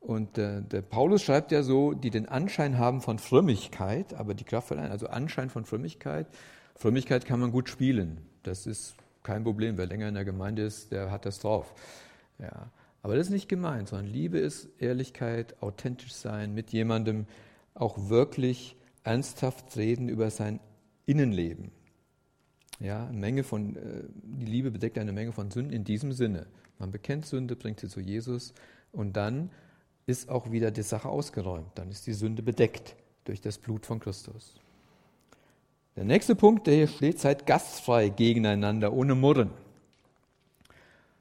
Und 0.00 0.36
der, 0.36 0.60
der, 0.60 0.82
Paulus 0.82 1.22
schreibt 1.22 1.50
ja 1.50 1.62
so, 1.62 1.92
die 1.92 2.10
den 2.10 2.28
Anschein 2.28 2.78
haben 2.78 3.00
von 3.00 3.18
Frömmigkeit, 3.18 4.14
aber 4.14 4.34
die 4.34 4.44
Kraft 4.44 4.68
verleihen, 4.68 4.92
also 4.92 5.08
Anschein 5.08 5.50
von 5.50 5.64
Frömmigkeit. 5.64 6.26
Frömmigkeit 6.76 7.24
kann 7.24 7.40
man 7.40 7.50
gut 7.50 7.68
spielen. 7.68 8.18
Das 8.44 8.66
ist 8.66 8.94
kein 9.24 9.42
Problem. 9.42 9.76
Wer 9.76 9.86
länger 9.86 10.08
in 10.08 10.14
der 10.14 10.24
Gemeinde 10.24 10.62
ist, 10.62 10.92
der 10.92 11.10
hat 11.10 11.26
das 11.26 11.40
drauf. 11.40 11.74
Ja. 12.38 12.70
Aber 13.02 13.16
das 13.16 13.26
ist 13.26 13.32
nicht 13.32 13.48
gemeint, 13.48 13.88
sondern 13.88 14.06
Liebe 14.06 14.38
ist 14.38 14.68
Ehrlichkeit, 14.78 15.62
authentisch 15.62 16.12
sein, 16.12 16.54
mit 16.54 16.70
jemandem 16.70 17.26
auch 17.74 18.08
wirklich 18.08 18.76
ernsthaft 19.04 19.76
reden 19.76 20.08
über 20.08 20.30
sein 20.30 20.60
Innenleben. 21.06 21.70
Ja, 22.80 23.08
Menge 23.12 23.44
von, 23.44 23.76
äh, 23.76 24.04
die 24.22 24.46
Liebe 24.46 24.70
bedeckt 24.70 24.98
eine 24.98 25.12
Menge 25.12 25.32
von 25.32 25.50
Sünden 25.50 25.72
in 25.72 25.84
diesem 25.84 26.12
Sinne. 26.12 26.46
Man 26.78 26.90
bekennt 26.92 27.26
Sünde, 27.26 27.56
bringt 27.56 27.80
sie 27.80 27.88
zu 27.88 28.00
Jesus 28.00 28.52
und 28.92 29.16
dann 29.16 29.50
ist 30.06 30.28
auch 30.28 30.50
wieder 30.50 30.70
die 30.70 30.82
Sache 30.82 31.08
ausgeräumt. 31.08 31.70
Dann 31.74 31.90
ist 31.90 32.06
die 32.06 32.12
Sünde 32.12 32.42
bedeckt 32.42 32.96
durch 33.24 33.40
das 33.40 33.58
Blut 33.58 33.84
von 33.84 34.00
Christus. 34.00 34.54
Der 35.96 36.04
nächste 36.04 36.36
Punkt, 36.36 36.66
der 36.66 36.74
hier 36.74 36.86
steht, 36.86 37.18
seid 37.18 37.46
gastfrei 37.46 38.08
gegeneinander, 38.08 38.92
ohne 38.92 39.14
Murren. 39.14 39.50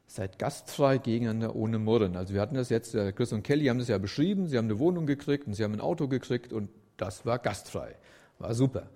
Seid 0.07 0.39
gastfrei 0.39 0.97
gegeneinander, 0.97 1.55
ohne 1.55 1.79
Murren. 1.79 2.15
Also 2.15 2.33
wir 2.33 2.41
hatten 2.41 2.55
das 2.55 2.69
jetzt, 2.69 2.93
Chris 3.15 3.33
und 3.33 3.43
Kelly 3.43 3.65
haben 3.65 3.77
das 3.77 3.89
ja 3.89 3.97
beschrieben, 3.97 4.47
sie 4.47 4.57
haben 4.57 4.65
eine 4.65 4.79
Wohnung 4.79 5.05
gekriegt 5.05 5.47
und 5.47 5.53
sie 5.53 5.63
haben 5.63 5.73
ein 5.73 5.81
Auto 5.81 6.07
gekriegt 6.07 6.53
und 6.53 6.69
das 6.95 7.25
war 7.25 7.39
gastfrei. 7.39 7.95
War 8.39 8.53
super. 8.53 8.89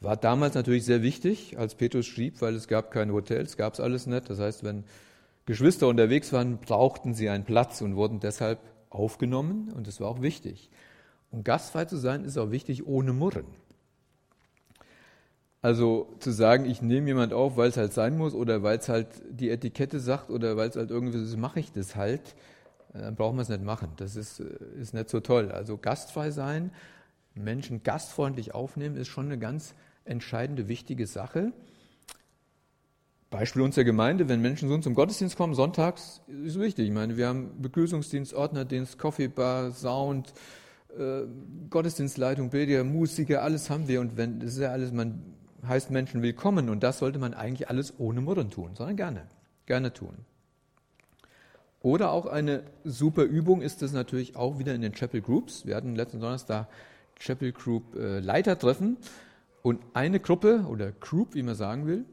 War 0.00 0.16
damals 0.16 0.54
natürlich 0.54 0.84
sehr 0.84 1.02
wichtig, 1.02 1.58
als 1.58 1.74
Petrus 1.74 2.06
schrieb, 2.06 2.40
weil 2.40 2.54
es 2.54 2.68
gab 2.68 2.90
keine 2.90 3.12
Hotels, 3.12 3.56
gab 3.56 3.74
es 3.74 3.80
alles 3.80 4.06
nicht. 4.06 4.28
Das 4.30 4.38
heißt, 4.38 4.64
wenn 4.64 4.84
Geschwister 5.46 5.88
unterwegs 5.88 6.32
waren, 6.32 6.58
brauchten 6.58 7.14
sie 7.14 7.28
einen 7.28 7.44
Platz 7.44 7.80
und 7.80 7.96
wurden 7.96 8.20
deshalb 8.20 8.60
aufgenommen 8.90 9.72
und 9.74 9.86
das 9.86 10.00
war 10.00 10.08
auch 10.08 10.22
wichtig. 10.22 10.70
Und 11.30 11.44
gastfrei 11.44 11.84
zu 11.86 11.96
sein 11.96 12.24
ist 12.24 12.36
auch 12.38 12.50
wichtig 12.50 12.86
ohne 12.86 13.12
Murren. 13.12 13.46
Also 15.62 16.14
zu 16.20 16.30
sagen, 16.30 16.64
ich 16.64 16.80
nehme 16.80 17.08
jemand 17.08 17.34
auf, 17.34 17.56
weil 17.56 17.68
es 17.68 17.76
halt 17.76 17.92
sein 17.92 18.16
muss 18.16 18.32
oder 18.32 18.62
weil 18.62 18.78
es 18.78 18.88
halt 18.88 19.08
die 19.28 19.50
Etikette 19.50 20.00
sagt 20.00 20.30
oder 20.30 20.56
weil 20.56 20.70
es 20.70 20.76
halt 20.76 20.90
irgendwie 20.90 21.18
ist, 21.22 21.36
mache 21.36 21.60
ich 21.60 21.70
das 21.70 21.96
halt, 21.96 22.34
äh, 22.94 23.00
dann 23.00 23.14
brauchen 23.14 23.36
wir 23.36 23.42
es 23.42 23.50
nicht 23.50 23.62
machen. 23.62 23.90
Das 23.96 24.16
ist, 24.16 24.40
äh, 24.40 24.44
ist 24.80 24.94
nicht 24.94 25.10
so 25.10 25.20
toll. 25.20 25.52
Also 25.52 25.76
gastfrei 25.76 26.30
sein, 26.30 26.70
Menschen 27.34 27.82
gastfreundlich 27.82 28.54
aufnehmen, 28.54 28.96
ist 28.96 29.08
schon 29.08 29.26
eine 29.26 29.38
ganz 29.38 29.74
entscheidende, 30.06 30.66
wichtige 30.68 31.06
Sache. 31.06 31.52
Beispiel 33.28 33.62
unserer 33.62 33.84
Gemeinde, 33.84 34.28
wenn 34.28 34.40
Menschen 34.40 34.68
so 34.68 34.76
zum 34.78 34.94
Gottesdienst 34.94 35.36
kommen, 35.36 35.54
sonntags, 35.54 36.22
ist 36.44 36.58
wichtig. 36.58 36.88
Ich 36.88 36.94
meine, 36.94 37.16
wir 37.18 37.28
haben 37.28 37.60
Begrüßungsdienst, 37.60 38.34
Ordnerdienst, 38.34 38.98
Coffeebar, 38.98 39.72
Sound, 39.72 40.32
äh, 40.98 41.26
Gottesdienstleitung, 41.68 42.48
Bilder, 42.48 42.82
Musiker, 42.82 43.42
alles 43.42 43.70
haben 43.70 43.86
wir. 43.86 44.00
Und 44.00 44.16
wenn, 44.16 44.40
das 44.40 44.54
ist 44.54 44.60
ja 44.60 44.70
alles, 44.70 44.90
man 44.90 45.22
heißt 45.66 45.90
Menschen 45.90 46.22
willkommen. 46.22 46.68
Und 46.68 46.82
das 46.82 46.98
sollte 46.98 47.18
man 47.18 47.34
eigentlich 47.34 47.68
alles 47.68 47.94
ohne 47.98 48.20
Murren 48.20 48.50
tun, 48.50 48.70
sondern 48.74 48.96
gerne, 48.96 49.26
gerne 49.66 49.92
tun. 49.92 50.14
Oder 51.82 52.12
auch 52.12 52.26
eine 52.26 52.62
super 52.84 53.22
Übung 53.22 53.62
ist 53.62 53.82
es 53.82 53.92
natürlich 53.92 54.36
auch 54.36 54.58
wieder 54.58 54.74
in 54.74 54.82
den 54.82 54.92
Chapel 54.92 55.22
Groups. 55.22 55.64
Wir 55.64 55.76
hatten 55.76 55.94
letzten 55.94 56.20
Donnerstag 56.20 56.68
Chapel 57.18 57.52
Group 57.52 57.96
äh, 57.96 58.20
Leitertreffen 58.20 58.98
und 59.62 59.80
eine 59.94 60.20
Gruppe 60.20 60.64
oder 60.68 60.92
Group, 60.92 61.34
wie 61.34 61.42
man 61.42 61.54
sagen 61.54 61.86
will, 61.86 62.04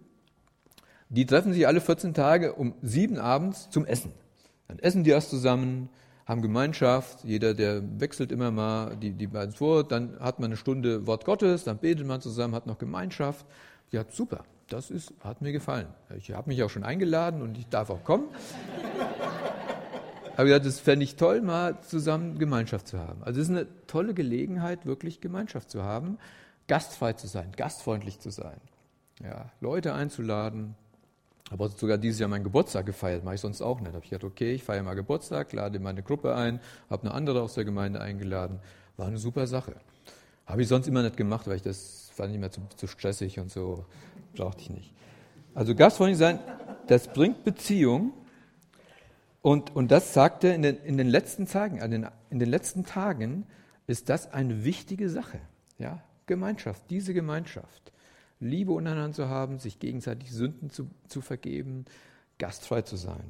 die 1.10 1.26
treffen 1.26 1.54
sich 1.54 1.68
alle 1.68 1.82
14 1.82 2.14
Tage 2.14 2.54
um 2.54 2.74
sieben 2.82 3.18
abends 3.18 3.70
zum 3.70 3.86
Essen. 3.86 4.12
Dann 4.68 4.80
essen 4.80 5.04
die 5.04 5.12
erst 5.12 5.30
zusammen, 5.30 5.90
haben 6.28 6.42
Gemeinschaft, 6.42 7.24
jeder, 7.24 7.54
der 7.54 7.82
wechselt 8.00 8.34
immer 8.34 8.52
mal 8.52 8.98
die, 8.98 9.12
die 9.12 9.28
beiden 9.28 9.54
vor, 9.54 9.86
dann 9.86 10.20
hat 10.20 10.40
man 10.40 10.50
eine 10.50 10.58
Stunde 10.58 11.08
Wort 11.08 11.24
Gottes, 11.24 11.64
dann 11.64 11.78
betet 11.78 12.06
man 12.06 12.20
zusammen, 12.20 12.54
hat 12.54 12.68
noch 12.68 12.78
Gemeinschaft. 12.78 13.46
Ja, 13.92 14.04
super, 14.10 14.44
das 14.68 14.92
ist, 14.92 15.14
hat 15.24 15.42
mir 15.42 15.54
gefallen. 15.54 15.88
Ich 16.18 16.32
habe 16.32 16.50
mich 16.50 16.62
auch 16.64 16.70
schon 16.70 16.84
eingeladen 16.84 17.42
und 17.42 17.58
ich 17.58 17.68
darf 17.70 17.90
auch 17.90 18.04
kommen. 18.04 18.26
habe 20.38 20.50
gesagt, 20.50 20.66
das 20.66 20.82
fände 20.82 21.06
ich 21.06 21.16
toll, 21.16 21.42
mal 21.42 21.80
zusammen 21.80 22.38
Gemeinschaft 22.38 22.90
zu 22.90 23.00
haben. 23.00 23.24
Also 23.24 23.40
es 23.40 23.48
ist 23.48 23.56
eine 23.56 23.68
tolle 23.88 24.14
Gelegenheit, 24.14 24.86
wirklich 24.86 25.22
Gemeinschaft 25.22 25.70
zu 25.72 25.84
haben, 25.84 26.18
gastfrei 26.68 27.14
zu 27.14 27.28
sein, 27.28 27.54
gastfreundlich 27.56 28.20
zu 28.20 28.32
sein. 28.32 28.60
Ja, 29.24 29.50
Leute 29.62 29.94
einzuladen, 29.94 30.76
habe 31.52 31.70
sogar 31.70 31.98
dieses 31.98 32.20
Jahr 32.20 32.30
meinen 32.30 32.44
Geburtstag 32.44 32.86
gefeiert, 32.86 33.24
mache 33.24 33.36
ich 33.36 33.42
sonst 33.42 33.62
auch 33.62 33.80
nicht. 33.80 33.92
Da 33.92 33.96
habe 33.96 34.04
ich 34.04 34.10
gedacht, 34.10 34.26
okay, 34.26 34.54
ich 34.54 34.64
feiere 34.64 34.84
mal 34.84 34.96
Geburtstag, 34.96 35.54
lade 35.54 35.80
meine 35.80 36.04
Gruppe 36.04 36.36
ein, 36.36 36.60
habe 36.90 37.04
eine 37.04 37.14
andere 37.14 37.42
aus 37.42 37.54
der 37.54 37.66
Gemeinde 37.66 38.02
eingeladen. 38.02 38.60
War 38.98 39.08
eine 39.08 39.18
super 39.18 39.48
Sache. 39.48 39.76
Habe 40.46 40.62
ich 40.62 40.68
sonst 40.68 40.88
immer 40.88 41.04
nicht 41.04 41.18
gemacht, 41.18 41.48
weil 41.48 41.58
ich 41.58 41.62
das 41.62 42.10
fand 42.14 42.32
nicht 42.32 42.40
mehr 42.40 42.52
zu, 42.52 42.62
zu 42.76 42.88
stressig 42.88 43.40
und 43.40 43.52
so, 43.52 43.86
brauchte 44.36 44.62
ich 44.62 44.70
nicht. 44.70 44.94
Also 45.54 45.76
gastfreundlich 45.76 46.18
sein, 46.18 46.40
das 46.88 47.08
bringt 47.08 47.44
Beziehung. 47.44 48.14
Und, 49.42 49.76
und 49.76 49.92
das 49.92 50.14
sagte 50.14 50.50
in 50.50 50.64
den, 50.64 50.78
in 50.84 50.98
den 50.98 51.08
letzten 51.08 51.46
Tagen, 51.46 51.78
in 51.78 51.92
den, 51.92 52.08
in 52.30 52.40
den 52.40 52.50
letzten 52.50 52.84
Tagen 52.84 53.46
ist 53.86 54.10
das 54.10 54.34
eine 54.34 54.66
wichtige 54.66 55.10
Sache. 55.10 55.40
Ja? 55.78 56.02
Gemeinschaft, 56.26 56.82
diese 56.90 57.14
Gemeinschaft. 57.14 57.94
Liebe 58.40 58.72
untereinander 58.72 59.14
zu 59.14 59.30
haben, 59.30 59.60
sich 59.60 59.80
gegenseitig 59.80 60.32
Sünden 60.32 60.70
zu, 60.70 60.90
zu 61.08 61.22
vergeben, 61.22 61.86
gastfrei 62.38 62.84
zu 62.84 62.96
sein. 62.96 63.24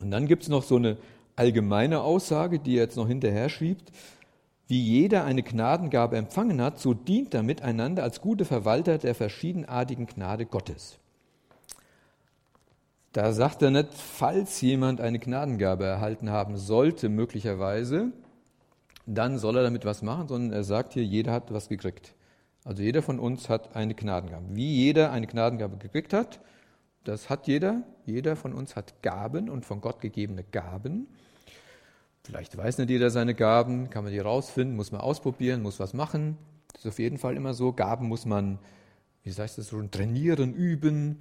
Und 0.00 0.10
dann 0.10 0.26
gibt 0.26 0.44
es 0.44 0.48
noch 0.48 0.62
so 0.62 0.76
eine 0.76 0.96
allgemeine 1.36 2.00
Aussage, 2.00 2.58
die 2.58 2.76
er 2.76 2.84
jetzt 2.84 2.96
noch 2.96 3.08
hinterher 3.08 3.48
schiebt. 3.48 3.90
Wie 4.66 4.80
jeder 4.80 5.24
eine 5.24 5.42
Gnadengabe 5.42 6.16
empfangen 6.16 6.62
hat, 6.62 6.78
so 6.78 6.94
dient 6.94 7.34
er 7.34 7.42
miteinander 7.42 8.02
als 8.02 8.20
gute 8.20 8.44
Verwalter 8.44 8.98
der 8.98 9.14
verschiedenartigen 9.14 10.06
Gnade 10.06 10.46
Gottes. 10.46 10.98
Da 13.12 13.32
sagt 13.32 13.62
er 13.62 13.70
nicht, 13.70 13.94
falls 13.94 14.60
jemand 14.60 15.00
eine 15.00 15.18
Gnadengabe 15.18 15.84
erhalten 15.84 16.30
haben 16.30 16.56
sollte, 16.56 17.08
möglicherweise, 17.08 18.10
dann 19.06 19.38
soll 19.38 19.58
er 19.58 19.62
damit 19.62 19.84
was 19.84 20.02
machen, 20.02 20.28
sondern 20.28 20.52
er 20.52 20.64
sagt 20.64 20.94
hier, 20.94 21.04
jeder 21.04 21.32
hat 21.32 21.52
was 21.52 21.68
gekriegt. 21.68 22.14
Also 22.64 22.82
jeder 22.82 23.02
von 23.02 23.18
uns 23.18 23.48
hat 23.48 23.76
eine 23.76 23.94
Gnadengabe. 23.94 24.46
Wie 24.50 24.74
jeder 24.74 25.12
eine 25.12 25.26
Gnadengabe 25.26 25.76
gekriegt 25.76 26.14
hat, 26.14 26.40
das 27.04 27.28
hat 27.28 27.46
jeder. 27.46 27.82
Jeder 28.06 28.36
von 28.36 28.54
uns 28.54 28.74
hat 28.74 29.02
Gaben 29.02 29.50
und 29.50 29.64
von 29.64 29.80
Gott 29.80 30.00
gegebene 30.00 30.44
Gaben. 30.44 31.06
Vielleicht 32.24 32.56
weiß 32.56 32.78
nicht 32.78 32.88
jeder 32.88 33.10
seine 33.10 33.34
Gaben, 33.34 33.90
kann 33.90 34.02
man 34.02 34.12
die 34.12 34.18
rausfinden, 34.18 34.76
muss 34.76 34.92
man 34.92 35.02
ausprobieren, 35.02 35.62
muss 35.62 35.78
was 35.78 35.92
machen. 35.92 36.38
Das 36.72 36.86
ist 36.86 36.88
auf 36.88 36.98
jeden 36.98 37.18
Fall 37.18 37.36
immer 37.36 37.52
so. 37.52 37.74
Gaben 37.74 38.08
muss 38.08 38.24
man, 38.24 38.58
wie 39.22 39.30
heißt 39.30 39.58
das 39.58 39.68
so, 39.68 39.82
trainieren, 39.82 40.54
üben. 40.54 41.20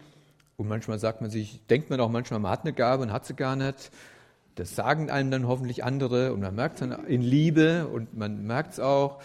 Und 0.55 0.69
manchmal 0.69 0.99
sagt 0.99 1.19
man 1.19 1.29
sich, 1.29 1.65
denkt 1.67 1.89
man 1.89 1.99
auch 1.99 2.09
manchmal, 2.09 2.39
man 2.39 2.51
hat 2.51 2.61
eine 2.61 2.71
Gabe 2.71 3.03
und 3.03 3.11
hat 3.11 3.25
sie 3.25 3.33
gar 3.33 3.57
nicht. 3.57 3.91
Das 4.55 4.75
sagen 4.75 5.09
einem 5.09 5.29
dann 5.29 5.47
hoffentlich 5.47 5.83
andere 5.83 6.31
und 6.31 6.39
man 6.39 6.55
merkt 6.55 6.75
es 6.75 6.87
dann 6.87 7.05
in 7.05 7.21
Liebe 7.21 7.87
und 7.87 8.15
man 8.15 8.45
merkt 8.45 8.73
es 8.73 8.79
auch. 8.79 9.19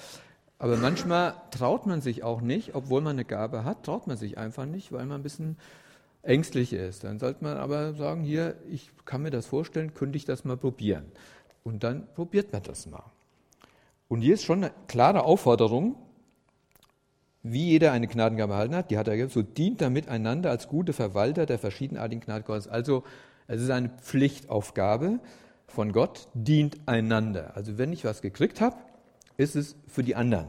Aber 0.59 0.77
manchmal 0.77 1.35
traut 1.51 1.87
man 1.87 2.01
sich 2.01 2.25
auch 2.25 2.41
nicht, 2.41 2.75
obwohl 2.75 3.01
man 3.01 3.13
eine 3.13 3.25
Gabe 3.25 3.65
hat, 3.65 3.85
traut 3.85 4.07
man 4.07 4.17
sich 4.17 4.39
einfach 4.39 4.67
nicht, 4.67 4.93
weil 4.93 5.07
man 5.07 5.21
ein 5.21 5.23
bisschen 5.23 5.57
ängstlich 6.23 6.73
ist. 6.73 7.05
Dann 7.05 7.19
sollte 7.19 7.45
man 7.45 7.57
aber 7.57 7.95
sagen, 7.95 8.23
hier, 8.23 8.57
ich 8.69 8.91
kann 9.05 9.23
mir 9.23 9.31
das 9.31 9.47
vorstellen, 9.47 9.95
könnte 9.95 10.17
ich 10.17 10.25
das 10.25 10.45
mal 10.45 10.57
probieren. 10.57 11.05
Und 11.63 11.85
dann 11.85 12.07
probiert 12.15 12.53
man 12.53 12.63
das 12.63 12.87
mal. 12.87 13.05
Und 14.09 14.23
hier 14.23 14.35
ist 14.35 14.45
schon 14.45 14.65
eine 14.65 14.73
klare 14.89 15.23
Aufforderung, 15.23 15.97
wie 17.43 17.69
jeder 17.69 17.93
eine 17.93 18.09
Gnadengabe 18.09 18.55
erhalten 18.55 18.75
hat, 18.75 18.91
die 18.91 18.99
hat 18.99 19.07
er 19.07 19.15
gegeben, 19.15 19.31
so 19.31 19.43
dient 19.43 19.81
er 19.81 19.91
miteinander 19.91 20.51
als 20.51 20.67
gute 20.67 20.93
Verwalter 20.93 21.47
der 21.47 21.59
verschiedenartigen 21.59 22.21
Gnade. 22.21 22.45
Also 22.71 23.05
es 23.47 23.63
ist 23.63 23.71
eine 23.71 23.91
Pflichtaufgabe 23.91 25.21
von 25.69 25.93
Gott, 25.93 26.29
dient 26.35 26.79
einander. 26.87 27.53
Also 27.55 27.79
wenn 27.79 27.93
ich 27.93 28.05
was 28.05 28.23
gekriegt 28.23 28.61
habe, 28.61 28.77
ist 29.39 29.57
es 29.57 29.77
für 29.87 30.03
die 30.03 30.15
anderen. 30.15 30.49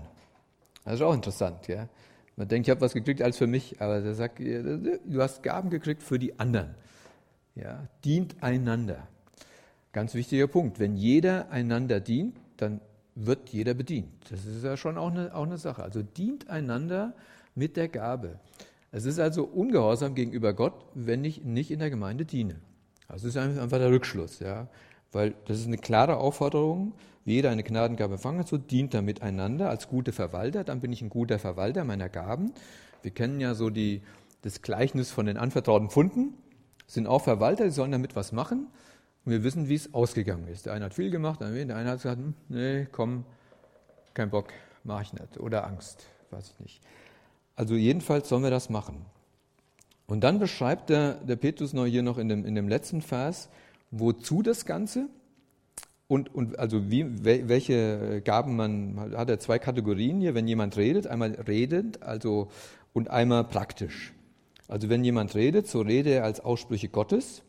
Das 0.84 0.96
ist 0.96 1.02
auch 1.02 1.14
interessant. 1.14 1.68
Ja? 1.68 1.88
Man 2.36 2.48
denkt, 2.50 2.68
ich 2.68 2.72
habe 2.72 2.82
was 2.82 2.94
gekriegt 2.94 3.22
als 3.22 3.38
für 3.38 3.48
mich, 3.48 3.80
aber 3.80 4.04
er 4.04 4.16
sagt, 4.16 4.40
du 4.40 5.22
hast 5.22 5.44
Gaben 5.44 5.70
gekriegt 5.70 6.04
für 6.04 6.20
die 6.20 6.38
anderen. 6.40 6.76
Ja? 7.56 7.88
Dient 8.04 8.44
einander. 8.44 9.08
Ganz 9.94 10.14
wichtiger 10.16 10.48
Punkt. 10.48 10.80
Wenn 10.80 10.98
jeder 10.98 11.50
einander 11.52 12.00
dient, 12.00 12.36
dann 12.58 12.82
wird 13.16 13.50
jeder 13.50 13.74
bedient. 13.74 14.10
Das 14.30 14.46
ist 14.46 14.64
ja 14.64 14.78
schon 14.78 14.98
auch 14.98 15.12
eine, 15.12 15.34
auch 15.34 15.46
eine 15.46 15.58
Sache. 15.58 15.84
Also 15.84 16.02
dient 16.02 16.50
einander 16.50 17.14
mit 17.56 17.78
der 17.78 17.88
Gabe. 17.88 18.40
Es 18.92 19.06
ist 19.06 19.20
also 19.20 19.44
ungehorsam 19.44 20.16
gegenüber 20.16 20.54
Gott, 20.54 20.86
wenn 20.96 21.24
ich 21.24 21.44
nicht 21.44 21.70
in 21.70 21.80
der 21.80 21.90
Gemeinde 21.90 22.26
diene. 22.26 22.56
Das 23.08 23.24
ist 23.24 23.38
einfach 23.38 23.78
der 23.78 23.92
Rückschluss, 23.92 24.40
ja. 24.40 24.68
Weil 25.12 25.34
das 25.46 25.60
ist 25.60 25.68
eine 25.68 25.78
klare 25.78 26.18
Aufforderung, 26.18 26.94
jeder 27.30 27.50
eine 27.50 27.64
Gnadengabe 27.64 28.14
empfangen 28.14 28.40
hat, 28.40 28.48
so 28.48 28.58
dient 28.58 28.94
er 28.94 29.02
miteinander 29.02 29.70
als 29.70 29.88
gute 29.88 30.12
Verwalter, 30.12 30.64
dann 30.64 30.82
bin 30.82 30.92
ich 30.92 31.02
ein 31.02 31.10
guter 31.10 31.40
Verwalter 31.40 31.84
meiner 31.84 32.10
Gaben. 32.10 32.54
Wir 33.02 33.12
kennen 33.12 33.40
ja 33.40 33.54
so 33.56 33.70
die, 33.70 34.02
das 34.42 34.62
Gleichnis 34.62 35.12
von 35.12 35.26
den 35.26 35.38
anvertrauten 35.38 35.90
Pfunden, 35.90 36.34
sind 36.88 37.08
auch 37.08 37.24
Verwalter, 37.24 37.66
die 37.66 37.72
sollen 37.72 37.92
damit 37.92 38.16
was 38.16 38.32
machen. 38.32 38.68
Und 39.26 39.32
wir 39.32 39.44
wissen, 39.44 39.70
wie 39.70 39.76
es 39.76 39.94
ausgegangen 39.94 40.48
ist. 40.48 40.66
Der 40.66 40.74
eine 40.74 40.86
hat 40.86 40.94
viel 40.94 41.12
gemacht, 41.12 41.42
der 41.42 41.50
eine 41.50 41.90
hat 41.90 41.98
gesagt, 41.98 42.18
hm, 42.18 42.34
nee, 42.48 42.88
komm, 42.92 43.26
kein 44.14 44.30
Bock, 44.30 44.48
mache 44.84 45.04
ich 45.04 45.14
nicht. 45.14 45.40
Oder 45.40 45.68
Angst, 45.68 46.08
weiß 46.32 46.52
ich 46.52 46.60
nicht. 46.60 46.82
Also 47.56 47.76
jedenfalls 47.76 48.30
sollen 48.30 48.44
wir 48.44 48.50
das 48.50 48.70
machen. 48.70 49.06
Und 50.08 50.22
dann 50.22 50.40
beschreibt 50.40 50.90
der, 50.90 51.16
der 51.16 51.36
Petrus 51.36 51.74
noch 51.74 51.86
hier 51.86 52.02
noch 52.02 52.18
in 52.18 52.30
dem, 52.30 52.46
in 52.46 52.56
dem 52.56 52.68
letzten 52.68 53.02
Vers, 53.02 53.50
wozu 53.92 54.42
das 54.42 54.66
Ganze 54.66 55.08
und, 56.10 56.36
und 56.36 56.60
also 56.60 56.92
wie, 56.92 57.06
welche 57.24 58.22
Gaben 58.22 58.58
man 58.58 59.14
hat 59.16 59.30
er 59.30 59.40
zwei 59.40 59.60
Kategorien 59.60 60.20
hier, 60.20 60.36
wenn 60.36 60.48
jemand 60.48 60.76
redet, 60.76 61.08
einmal 61.08 61.32
redend, 61.48 62.04
also 62.04 62.50
und 62.92 63.10
einmal 63.10 63.46
praktisch. 63.46 64.14
Also 64.68 64.90
wenn 64.90 65.06
jemand 65.06 65.34
redet, 65.36 65.68
so 65.68 65.80
rede 65.80 66.10
er 66.10 66.26
als 66.26 66.42
Aussprüche 66.42 66.90
Gottes 66.90 67.44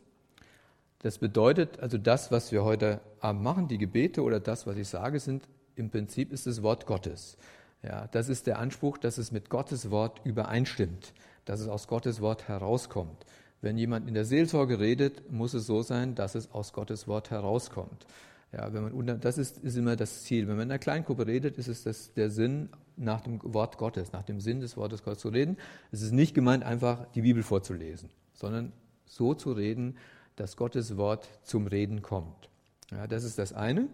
das 1.01 1.17
bedeutet 1.17 1.81
also, 1.81 1.97
das, 1.97 2.31
was 2.31 2.53
wir 2.53 2.63
heute 2.63 3.01
Abend 3.21 3.43
machen, 3.43 3.69
die 3.69 3.79
Gebete 3.79 4.23
oder 4.23 4.39
das, 4.39 4.67
was 4.67 4.77
ich 4.77 4.89
sage, 4.89 5.19
sind 5.19 5.49
im 5.75 5.91
Prinzip 5.91 6.31
ist 6.31 6.47
das 6.47 6.63
Wort 6.63 6.87
Gottes. 6.87 7.39
Ja, 7.83 8.07
das 8.09 8.29
ist 8.29 8.47
der 8.47 8.59
Anspruch, 8.59 8.99
dass 8.99 9.17
es 9.17 9.33
mit 9.33 9.49
Gottes 9.49 9.91
Wort 9.91 10.21
übereinstimmt, 10.25 11.15
dass 11.47 11.61
es 11.61 11.69
aus 11.69 11.89
Gottes 11.89 12.21
Wort 12.21 12.49
herauskommt. 12.49 13.25
Wenn 13.63 13.79
jemand 13.79 14.09
in 14.09 14.15
der 14.15 14.27
Seelsorge 14.27 14.79
redet, 14.79 15.33
muss 15.33 15.55
es 15.55 15.67
so 15.67 15.81
sein, 15.81 16.15
dass 16.15 16.35
es 16.35 16.53
aus 16.53 16.75
Gottes 16.75 17.09
Wort 17.09 17.31
herauskommt. 17.31 18.07
Ja, 18.53 18.73
wenn 18.73 18.83
man, 18.83 19.21
das 19.21 19.39
ist, 19.39 19.59
ist 19.59 19.77
immer 19.77 19.95
das 19.95 20.25
Ziel. 20.25 20.49
Wenn 20.49 20.57
man 20.57 20.65
in 20.67 20.73
einer 20.73 20.79
Kleingruppe 20.79 21.27
redet, 21.27 21.57
ist 21.57 21.69
es 21.69 21.85
das, 21.85 22.13
der 22.15 22.31
Sinn, 22.31 22.69
nach 22.97 23.21
dem 23.21 23.41
Wort 23.43 23.79
Gottes, 23.79 24.13
nach 24.13 24.25
dem 24.25 24.41
Sinn 24.41 24.61
des 24.61 24.77
Wortes 24.77 25.03
Gottes 25.03 25.21
zu 25.21 25.29
reden. 25.29 25.57
Es 25.91 26.03
ist 26.03 26.13
nicht 26.13 26.35
gemeint, 26.35 26.65
einfach 26.65 27.07
die 27.15 27.23
Bibel 27.23 27.43
vorzulesen, 27.43 28.11
sondern 28.35 28.73
so 29.07 29.35
zu 29.35 29.53
reden, 29.53 29.97
dass 30.37 30.57
Gottes 30.57 30.97
Wort 30.97 31.29
zum 31.43 31.67
Reden 31.67 32.03
kommt. 32.03 32.51
Ja, 32.91 33.07
das 33.07 33.25
ist 33.25 33.39
das 33.39 33.53
eine. 33.53 33.89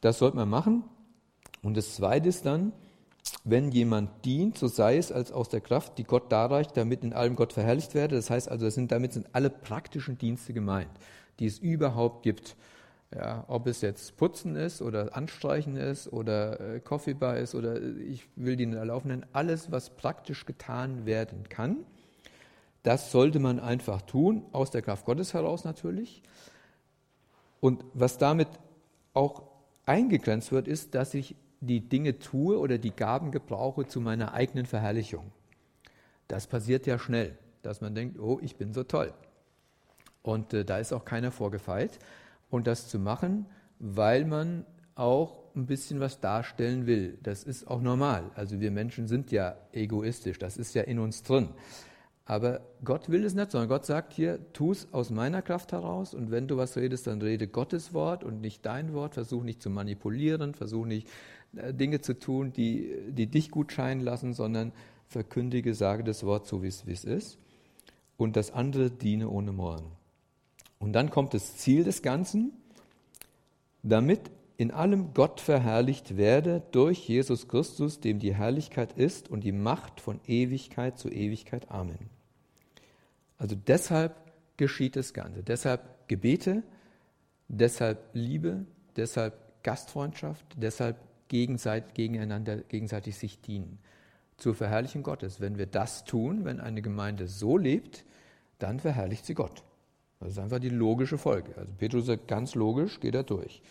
Das 0.00 0.18
sollte 0.18 0.36
man 0.36 0.48
machen. 0.48 0.84
Und 1.62 1.76
das 1.76 1.94
zweite 1.94 2.28
ist 2.28 2.46
dann, 2.46 2.72
wenn 3.44 3.70
jemand 3.70 4.24
dient, 4.24 4.58
so 4.58 4.66
sei 4.66 4.96
es 4.96 5.12
als 5.12 5.30
aus 5.30 5.48
der 5.48 5.60
Kraft, 5.60 5.98
die 5.98 6.04
Gott 6.04 6.32
darreicht, 6.32 6.76
damit 6.76 7.04
in 7.04 7.12
allem 7.12 7.36
Gott 7.36 7.52
verherrlicht 7.52 7.94
werde. 7.94 8.16
Das 8.16 8.30
heißt 8.30 8.48
also, 8.48 8.64
das 8.64 8.74
sind, 8.74 8.92
damit 8.92 9.12
sind 9.12 9.26
alle 9.32 9.50
praktischen 9.50 10.18
Dienste 10.18 10.52
gemeint, 10.52 10.90
die 11.38 11.46
es 11.46 11.58
überhaupt 11.58 12.22
gibt. 12.22 12.56
Ja, 13.14 13.44
ob 13.48 13.66
es 13.66 13.80
jetzt 13.80 14.16
Putzen 14.16 14.54
ist 14.54 14.80
oder 14.82 15.16
Anstreichen 15.16 15.76
ist 15.76 16.12
oder 16.12 16.60
äh, 16.60 16.80
Coffeebar 16.80 17.38
ist 17.38 17.56
oder 17.56 17.82
ich 17.82 18.28
will 18.36 18.54
die 18.54 18.70
erlauben 18.72 19.08
nennen, 19.08 19.26
alles, 19.32 19.72
was 19.72 19.90
praktisch 19.90 20.46
getan 20.46 21.06
werden 21.06 21.48
kann, 21.48 21.78
das 22.84 23.10
sollte 23.10 23.40
man 23.40 23.58
einfach 23.58 24.00
tun, 24.02 24.44
aus 24.52 24.70
der 24.70 24.82
Kraft 24.82 25.04
Gottes 25.04 25.34
heraus 25.34 25.64
natürlich. 25.64 26.22
Und 27.60 27.84
was 27.92 28.16
damit 28.16 28.48
auch 29.12 29.42
eingegrenzt 29.86 30.52
wird, 30.52 30.68
ist, 30.68 30.94
dass 30.94 31.12
ich 31.12 31.34
die 31.60 31.80
Dinge 31.80 32.18
tue 32.18 32.58
oder 32.58 32.78
die 32.78 32.92
Gaben 32.92 33.32
gebrauche 33.32 33.86
zu 33.86 34.00
meiner 34.00 34.32
eigenen 34.32 34.66
Verherrlichung. 34.66 35.30
Das 36.28 36.46
passiert 36.46 36.86
ja 36.86 36.98
schnell, 36.98 37.36
dass 37.62 37.80
man 37.80 37.94
denkt, 37.94 38.18
oh, 38.18 38.38
ich 38.40 38.56
bin 38.56 38.72
so 38.72 38.84
toll. 38.84 39.12
Und 40.22 40.54
äh, 40.54 40.64
da 40.64 40.78
ist 40.78 40.92
auch 40.92 41.04
keiner 41.04 41.32
vorgefeilt. 41.32 41.98
Und 42.50 42.66
das 42.66 42.88
zu 42.88 42.98
machen, 42.98 43.46
weil 43.78 44.24
man 44.24 44.66
auch 44.94 45.40
ein 45.54 45.66
bisschen 45.66 46.00
was 46.00 46.20
darstellen 46.20 46.86
will. 46.86 47.18
Das 47.22 47.44
ist 47.44 47.66
auch 47.66 47.80
normal. 47.80 48.30
Also 48.34 48.60
wir 48.60 48.70
Menschen 48.70 49.08
sind 49.08 49.32
ja 49.32 49.56
egoistisch, 49.72 50.38
das 50.38 50.56
ist 50.56 50.74
ja 50.74 50.82
in 50.82 50.98
uns 50.98 51.22
drin. 51.22 51.48
Aber 52.30 52.60
Gott 52.84 53.08
will 53.08 53.24
es 53.24 53.34
nicht, 53.34 53.50
sondern 53.50 53.68
Gott 53.68 53.86
sagt 53.86 54.12
hier, 54.12 54.38
tu 54.52 54.70
es 54.70 54.92
aus 54.92 55.10
meiner 55.10 55.42
Kraft 55.42 55.72
heraus 55.72 56.14
und 56.14 56.30
wenn 56.30 56.46
du 56.46 56.56
was 56.56 56.76
redest, 56.76 57.08
dann 57.08 57.20
rede 57.20 57.48
Gottes 57.48 57.92
Wort 57.92 58.22
und 58.22 58.40
nicht 58.40 58.64
dein 58.64 58.92
Wort. 58.92 59.14
Versuch 59.14 59.42
nicht 59.42 59.60
zu 59.60 59.68
manipulieren, 59.68 60.54
versuch 60.54 60.86
nicht 60.86 61.08
äh, 61.56 61.74
Dinge 61.74 62.00
zu 62.00 62.16
tun, 62.16 62.52
die, 62.52 62.94
die 63.08 63.26
dich 63.26 63.50
gut 63.50 63.72
scheinen 63.72 64.00
lassen, 64.00 64.32
sondern 64.32 64.72
verkündige, 65.08 65.74
sage 65.74 66.04
das 66.04 66.24
Wort 66.24 66.46
so, 66.46 66.62
wie 66.62 66.68
es 66.68 67.04
ist. 67.04 67.38
Und 68.16 68.36
das 68.36 68.52
andere 68.52 68.92
diene 68.92 69.28
ohne 69.28 69.50
Mohren. 69.50 69.86
Und 70.80 70.94
dann 70.94 71.10
kommt 71.10 71.34
das 71.34 71.56
Ziel 71.56 71.84
des 71.84 72.02
Ganzen, 72.02 72.52
damit 73.82 74.30
in 74.56 74.72
allem 74.72 75.14
Gott 75.14 75.40
verherrlicht 75.40 76.16
werde 76.16 76.62
durch 76.72 77.08
Jesus 77.08 77.48
Christus, 77.48 78.00
dem 78.00 78.18
die 78.18 78.34
Herrlichkeit 78.34 78.92
ist 78.94 79.30
und 79.30 79.44
die 79.44 79.52
Macht 79.52 80.00
von 80.00 80.20
Ewigkeit 80.26 80.98
zu 80.98 81.08
Ewigkeit. 81.08 81.70
Amen. 81.70 82.10
Also 83.38 83.56
deshalb 83.56 84.16
geschieht 84.56 84.96
das 84.96 85.14
Ganze. 85.14 85.42
Deshalb 85.42 86.08
Gebete, 86.08 86.62
deshalb 87.48 87.98
Liebe, 88.12 88.66
deshalb 88.96 89.62
Gastfreundschaft, 89.62 90.44
deshalb 90.56 90.96
gegenseitig, 91.28 91.94
gegeneinander 91.94 92.58
gegenseitig 92.58 93.16
sich 93.16 93.40
dienen. 93.40 93.78
Zur 94.36 94.54
Verherrlichung 94.54 95.02
Gottes. 95.02 95.40
Wenn 95.40 95.56
wir 95.56 95.66
das 95.66 96.04
tun, 96.04 96.44
wenn 96.44 96.60
eine 96.60 96.82
Gemeinde 96.82 97.28
so 97.28 97.56
lebt, 97.56 98.04
dann 98.58 98.80
verherrlicht 98.80 99.24
sie 99.24 99.34
Gott. 99.34 99.62
Das 100.20 100.32
ist 100.32 100.38
einfach 100.38 100.58
die 100.58 100.68
logische 100.68 101.18
Folge. 101.18 101.56
Also 101.56 101.72
Petrus 101.78 102.06
sagt 102.06 102.28
ganz 102.28 102.54
logisch, 102.54 103.00
geht 103.00 103.14
er 103.14 103.24
durch. 103.24 103.62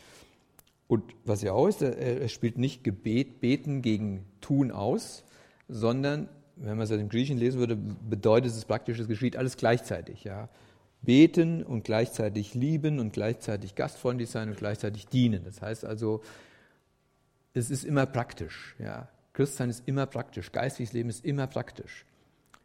Und 0.87 1.03
was 1.23 1.43
ja 1.43 1.53
auch 1.53 1.67
ist, 1.67 1.83
er 1.83 2.27
spielt 2.29 2.57
nicht 2.57 2.83
Gebet, 2.83 3.39
Beten 3.39 3.83
gegen 3.83 4.25
Tun 4.41 4.71
aus, 4.71 5.23
sondern 5.67 6.27
wenn 6.55 6.77
man 6.77 6.81
es 6.81 6.89
im 6.89 7.07
Griechen 7.07 7.37
lesen 7.37 7.59
würde, 7.59 7.75
bedeutet 7.75 8.51
es 8.51 8.65
praktisch, 8.65 8.97
es 8.99 9.07
geschieht 9.07 9.37
alles 9.37 9.55
gleichzeitig. 9.55 10.23
Ja. 10.23 10.49
Beten 11.03 11.63
und 11.63 11.83
gleichzeitig 11.83 12.55
lieben 12.55 12.99
und 12.99 13.13
gleichzeitig 13.13 13.75
gastfreundlich 13.75 14.29
sein 14.29 14.49
und 14.49 14.57
gleichzeitig 14.57 15.05
dienen. 15.07 15.43
Das 15.45 15.61
heißt 15.61 15.85
also, 15.85 16.21
es 17.53 17.69
ist 17.69 17.85
immer 17.85 18.07
praktisch. 18.07 18.75
Ja. 18.79 19.07
Christsein 19.33 19.69
ist 19.69 19.87
immer 19.87 20.07
praktisch, 20.07 20.51
geistliches 20.51 20.93
Leben 20.93 21.09
ist 21.09 21.23
immer 21.23 21.45
praktisch. 21.45 22.05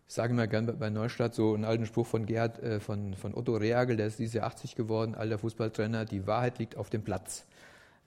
Ich 0.06 0.14
sage 0.14 0.32
immer 0.32 0.46
gerne 0.46 0.72
bei 0.74 0.90
Neustadt 0.90 1.34
so 1.34 1.54
einen 1.54 1.64
alten 1.64 1.86
Spruch 1.86 2.06
von 2.06 2.26
Gerhard, 2.26 2.62
äh, 2.62 2.80
von, 2.80 3.14
von 3.14 3.34
Otto 3.34 3.56
Reagel, 3.56 3.96
der 3.96 4.06
ist 4.06 4.18
dieses 4.18 4.34
Jahr 4.34 4.46
80 4.46 4.74
geworden, 4.74 5.14
alter 5.14 5.38
Fußballtrainer, 5.38 6.04
die 6.04 6.26
Wahrheit 6.26 6.58
liegt 6.58 6.76
auf 6.76 6.90
dem 6.90 7.02
Platz. 7.02 7.46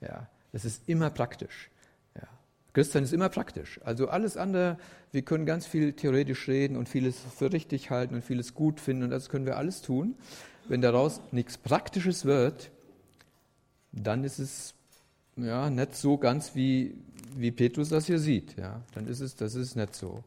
Ja, 0.00 0.28
das 0.52 0.64
ist 0.64 0.88
immer 0.88 1.10
praktisch. 1.10 1.70
Ja. 2.14 2.28
Christian 2.72 3.04
ist 3.04 3.12
immer 3.12 3.28
praktisch. 3.28 3.80
Also 3.84 4.08
alles 4.08 4.36
andere, 4.36 4.78
wir 5.10 5.22
können 5.22 5.44
ganz 5.44 5.66
viel 5.66 5.92
theoretisch 5.92 6.46
reden 6.48 6.76
und 6.76 6.88
vieles 6.88 7.16
für 7.36 7.52
richtig 7.52 7.90
halten 7.90 8.14
und 8.14 8.22
vieles 8.22 8.54
gut 8.54 8.78
finden 8.78 9.04
und 9.04 9.10
das 9.10 9.28
können 9.28 9.46
wir 9.46 9.56
alles 9.56 9.82
tun. 9.82 10.14
Wenn 10.68 10.80
daraus 10.80 11.20
nichts 11.32 11.58
Praktisches 11.58 12.24
wird, 12.24 12.70
dann 13.90 14.22
ist 14.22 14.38
es 14.38 14.74
ja 15.36 15.70
nicht 15.70 15.96
so 15.96 16.18
ganz 16.18 16.54
wie, 16.54 16.94
wie 17.36 17.50
Petrus 17.50 17.88
das 17.88 18.06
hier 18.06 18.18
sieht. 18.18 18.56
Ja. 18.56 18.82
Dann 18.94 19.08
ist 19.08 19.20
es, 19.20 19.34
das 19.34 19.54
ist 19.54 19.74
nicht 19.76 19.94
so. 19.94 20.22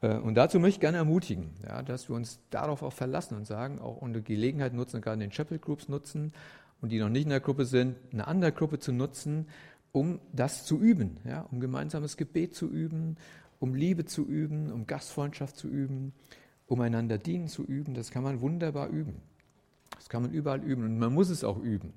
Äh, 0.00 0.16
und 0.16 0.34
dazu 0.34 0.58
möchte 0.60 0.76
ich 0.76 0.80
gerne 0.80 0.98
ermutigen, 0.98 1.50
ja, 1.66 1.82
dass 1.82 2.08
wir 2.08 2.16
uns 2.16 2.40
darauf 2.50 2.82
auch 2.82 2.92
verlassen 2.92 3.36
und 3.36 3.46
sagen, 3.46 3.78
auch 3.78 3.96
unsere 3.96 4.22
Gelegenheit 4.22 4.74
nutzen, 4.74 5.00
gerade 5.00 5.14
in 5.14 5.20
den 5.20 5.30
Chapel 5.30 5.58
Groups 5.58 5.88
nutzen 5.88 6.32
und 6.80 6.90
die 6.90 6.98
noch 6.98 7.08
nicht 7.08 7.24
in 7.24 7.30
der 7.30 7.40
Gruppe 7.40 7.64
sind, 7.64 7.96
eine 8.12 8.26
andere 8.26 8.52
Gruppe 8.52 8.78
zu 8.78 8.92
nutzen, 8.92 9.46
um 9.92 10.20
das 10.32 10.64
zu 10.64 10.78
üben, 10.78 11.18
ja, 11.24 11.42
um 11.50 11.60
gemeinsames 11.60 12.16
Gebet 12.16 12.54
zu 12.54 12.68
üben, 12.68 13.16
um 13.58 13.74
Liebe 13.74 14.04
zu 14.04 14.24
üben, 14.24 14.70
um 14.70 14.86
Gastfreundschaft 14.86 15.56
zu 15.56 15.68
üben, 15.68 16.12
um 16.66 16.80
einander 16.80 17.18
dienen 17.18 17.48
zu 17.48 17.64
üben. 17.64 17.94
Das 17.94 18.10
kann 18.10 18.22
man 18.22 18.40
wunderbar 18.40 18.88
üben. 18.88 19.22
Das 19.96 20.08
kann 20.08 20.22
man 20.22 20.32
überall 20.32 20.62
üben 20.62 20.84
und 20.84 20.98
man 20.98 21.12
muss 21.12 21.30
es 21.30 21.42
auch 21.42 21.58
üben. 21.58 21.92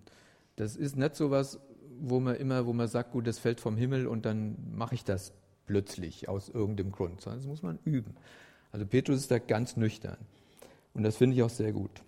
Das 0.55 0.75
ist 0.75 0.95
nicht 0.95 1.15
so 1.15 1.29
was, 1.29 1.59
wo 1.99 2.19
man 2.19 2.35
immer, 2.35 2.65
wo 2.65 2.73
man 2.73 2.87
sagt, 2.87 3.11
gut, 3.11 3.27
das 3.27 3.37
fällt 3.37 3.59
vom 3.59 3.77
Himmel 3.77 4.07
und 4.07 4.25
dann 4.25 4.57
mache 4.73 4.95
ich 4.95 5.03
das 5.03 5.33
plötzlich 5.65 6.29
aus 6.29 6.49
irgendeinem 6.49 6.91
Grund, 6.91 7.21
sondern 7.21 7.39
das 7.39 7.47
muss 7.47 7.63
man 7.63 7.79
üben. 7.85 8.15
Also 8.71 8.85
Petrus 8.85 9.17
ist 9.17 9.31
da 9.31 9.39
ganz 9.39 9.77
nüchtern 9.77 10.17
und 10.93 11.03
das 11.03 11.17
finde 11.17 11.35
ich 11.35 11.43
auch 11.43 11.49
sehr 11.49 11.71
gut. 11.71 12.01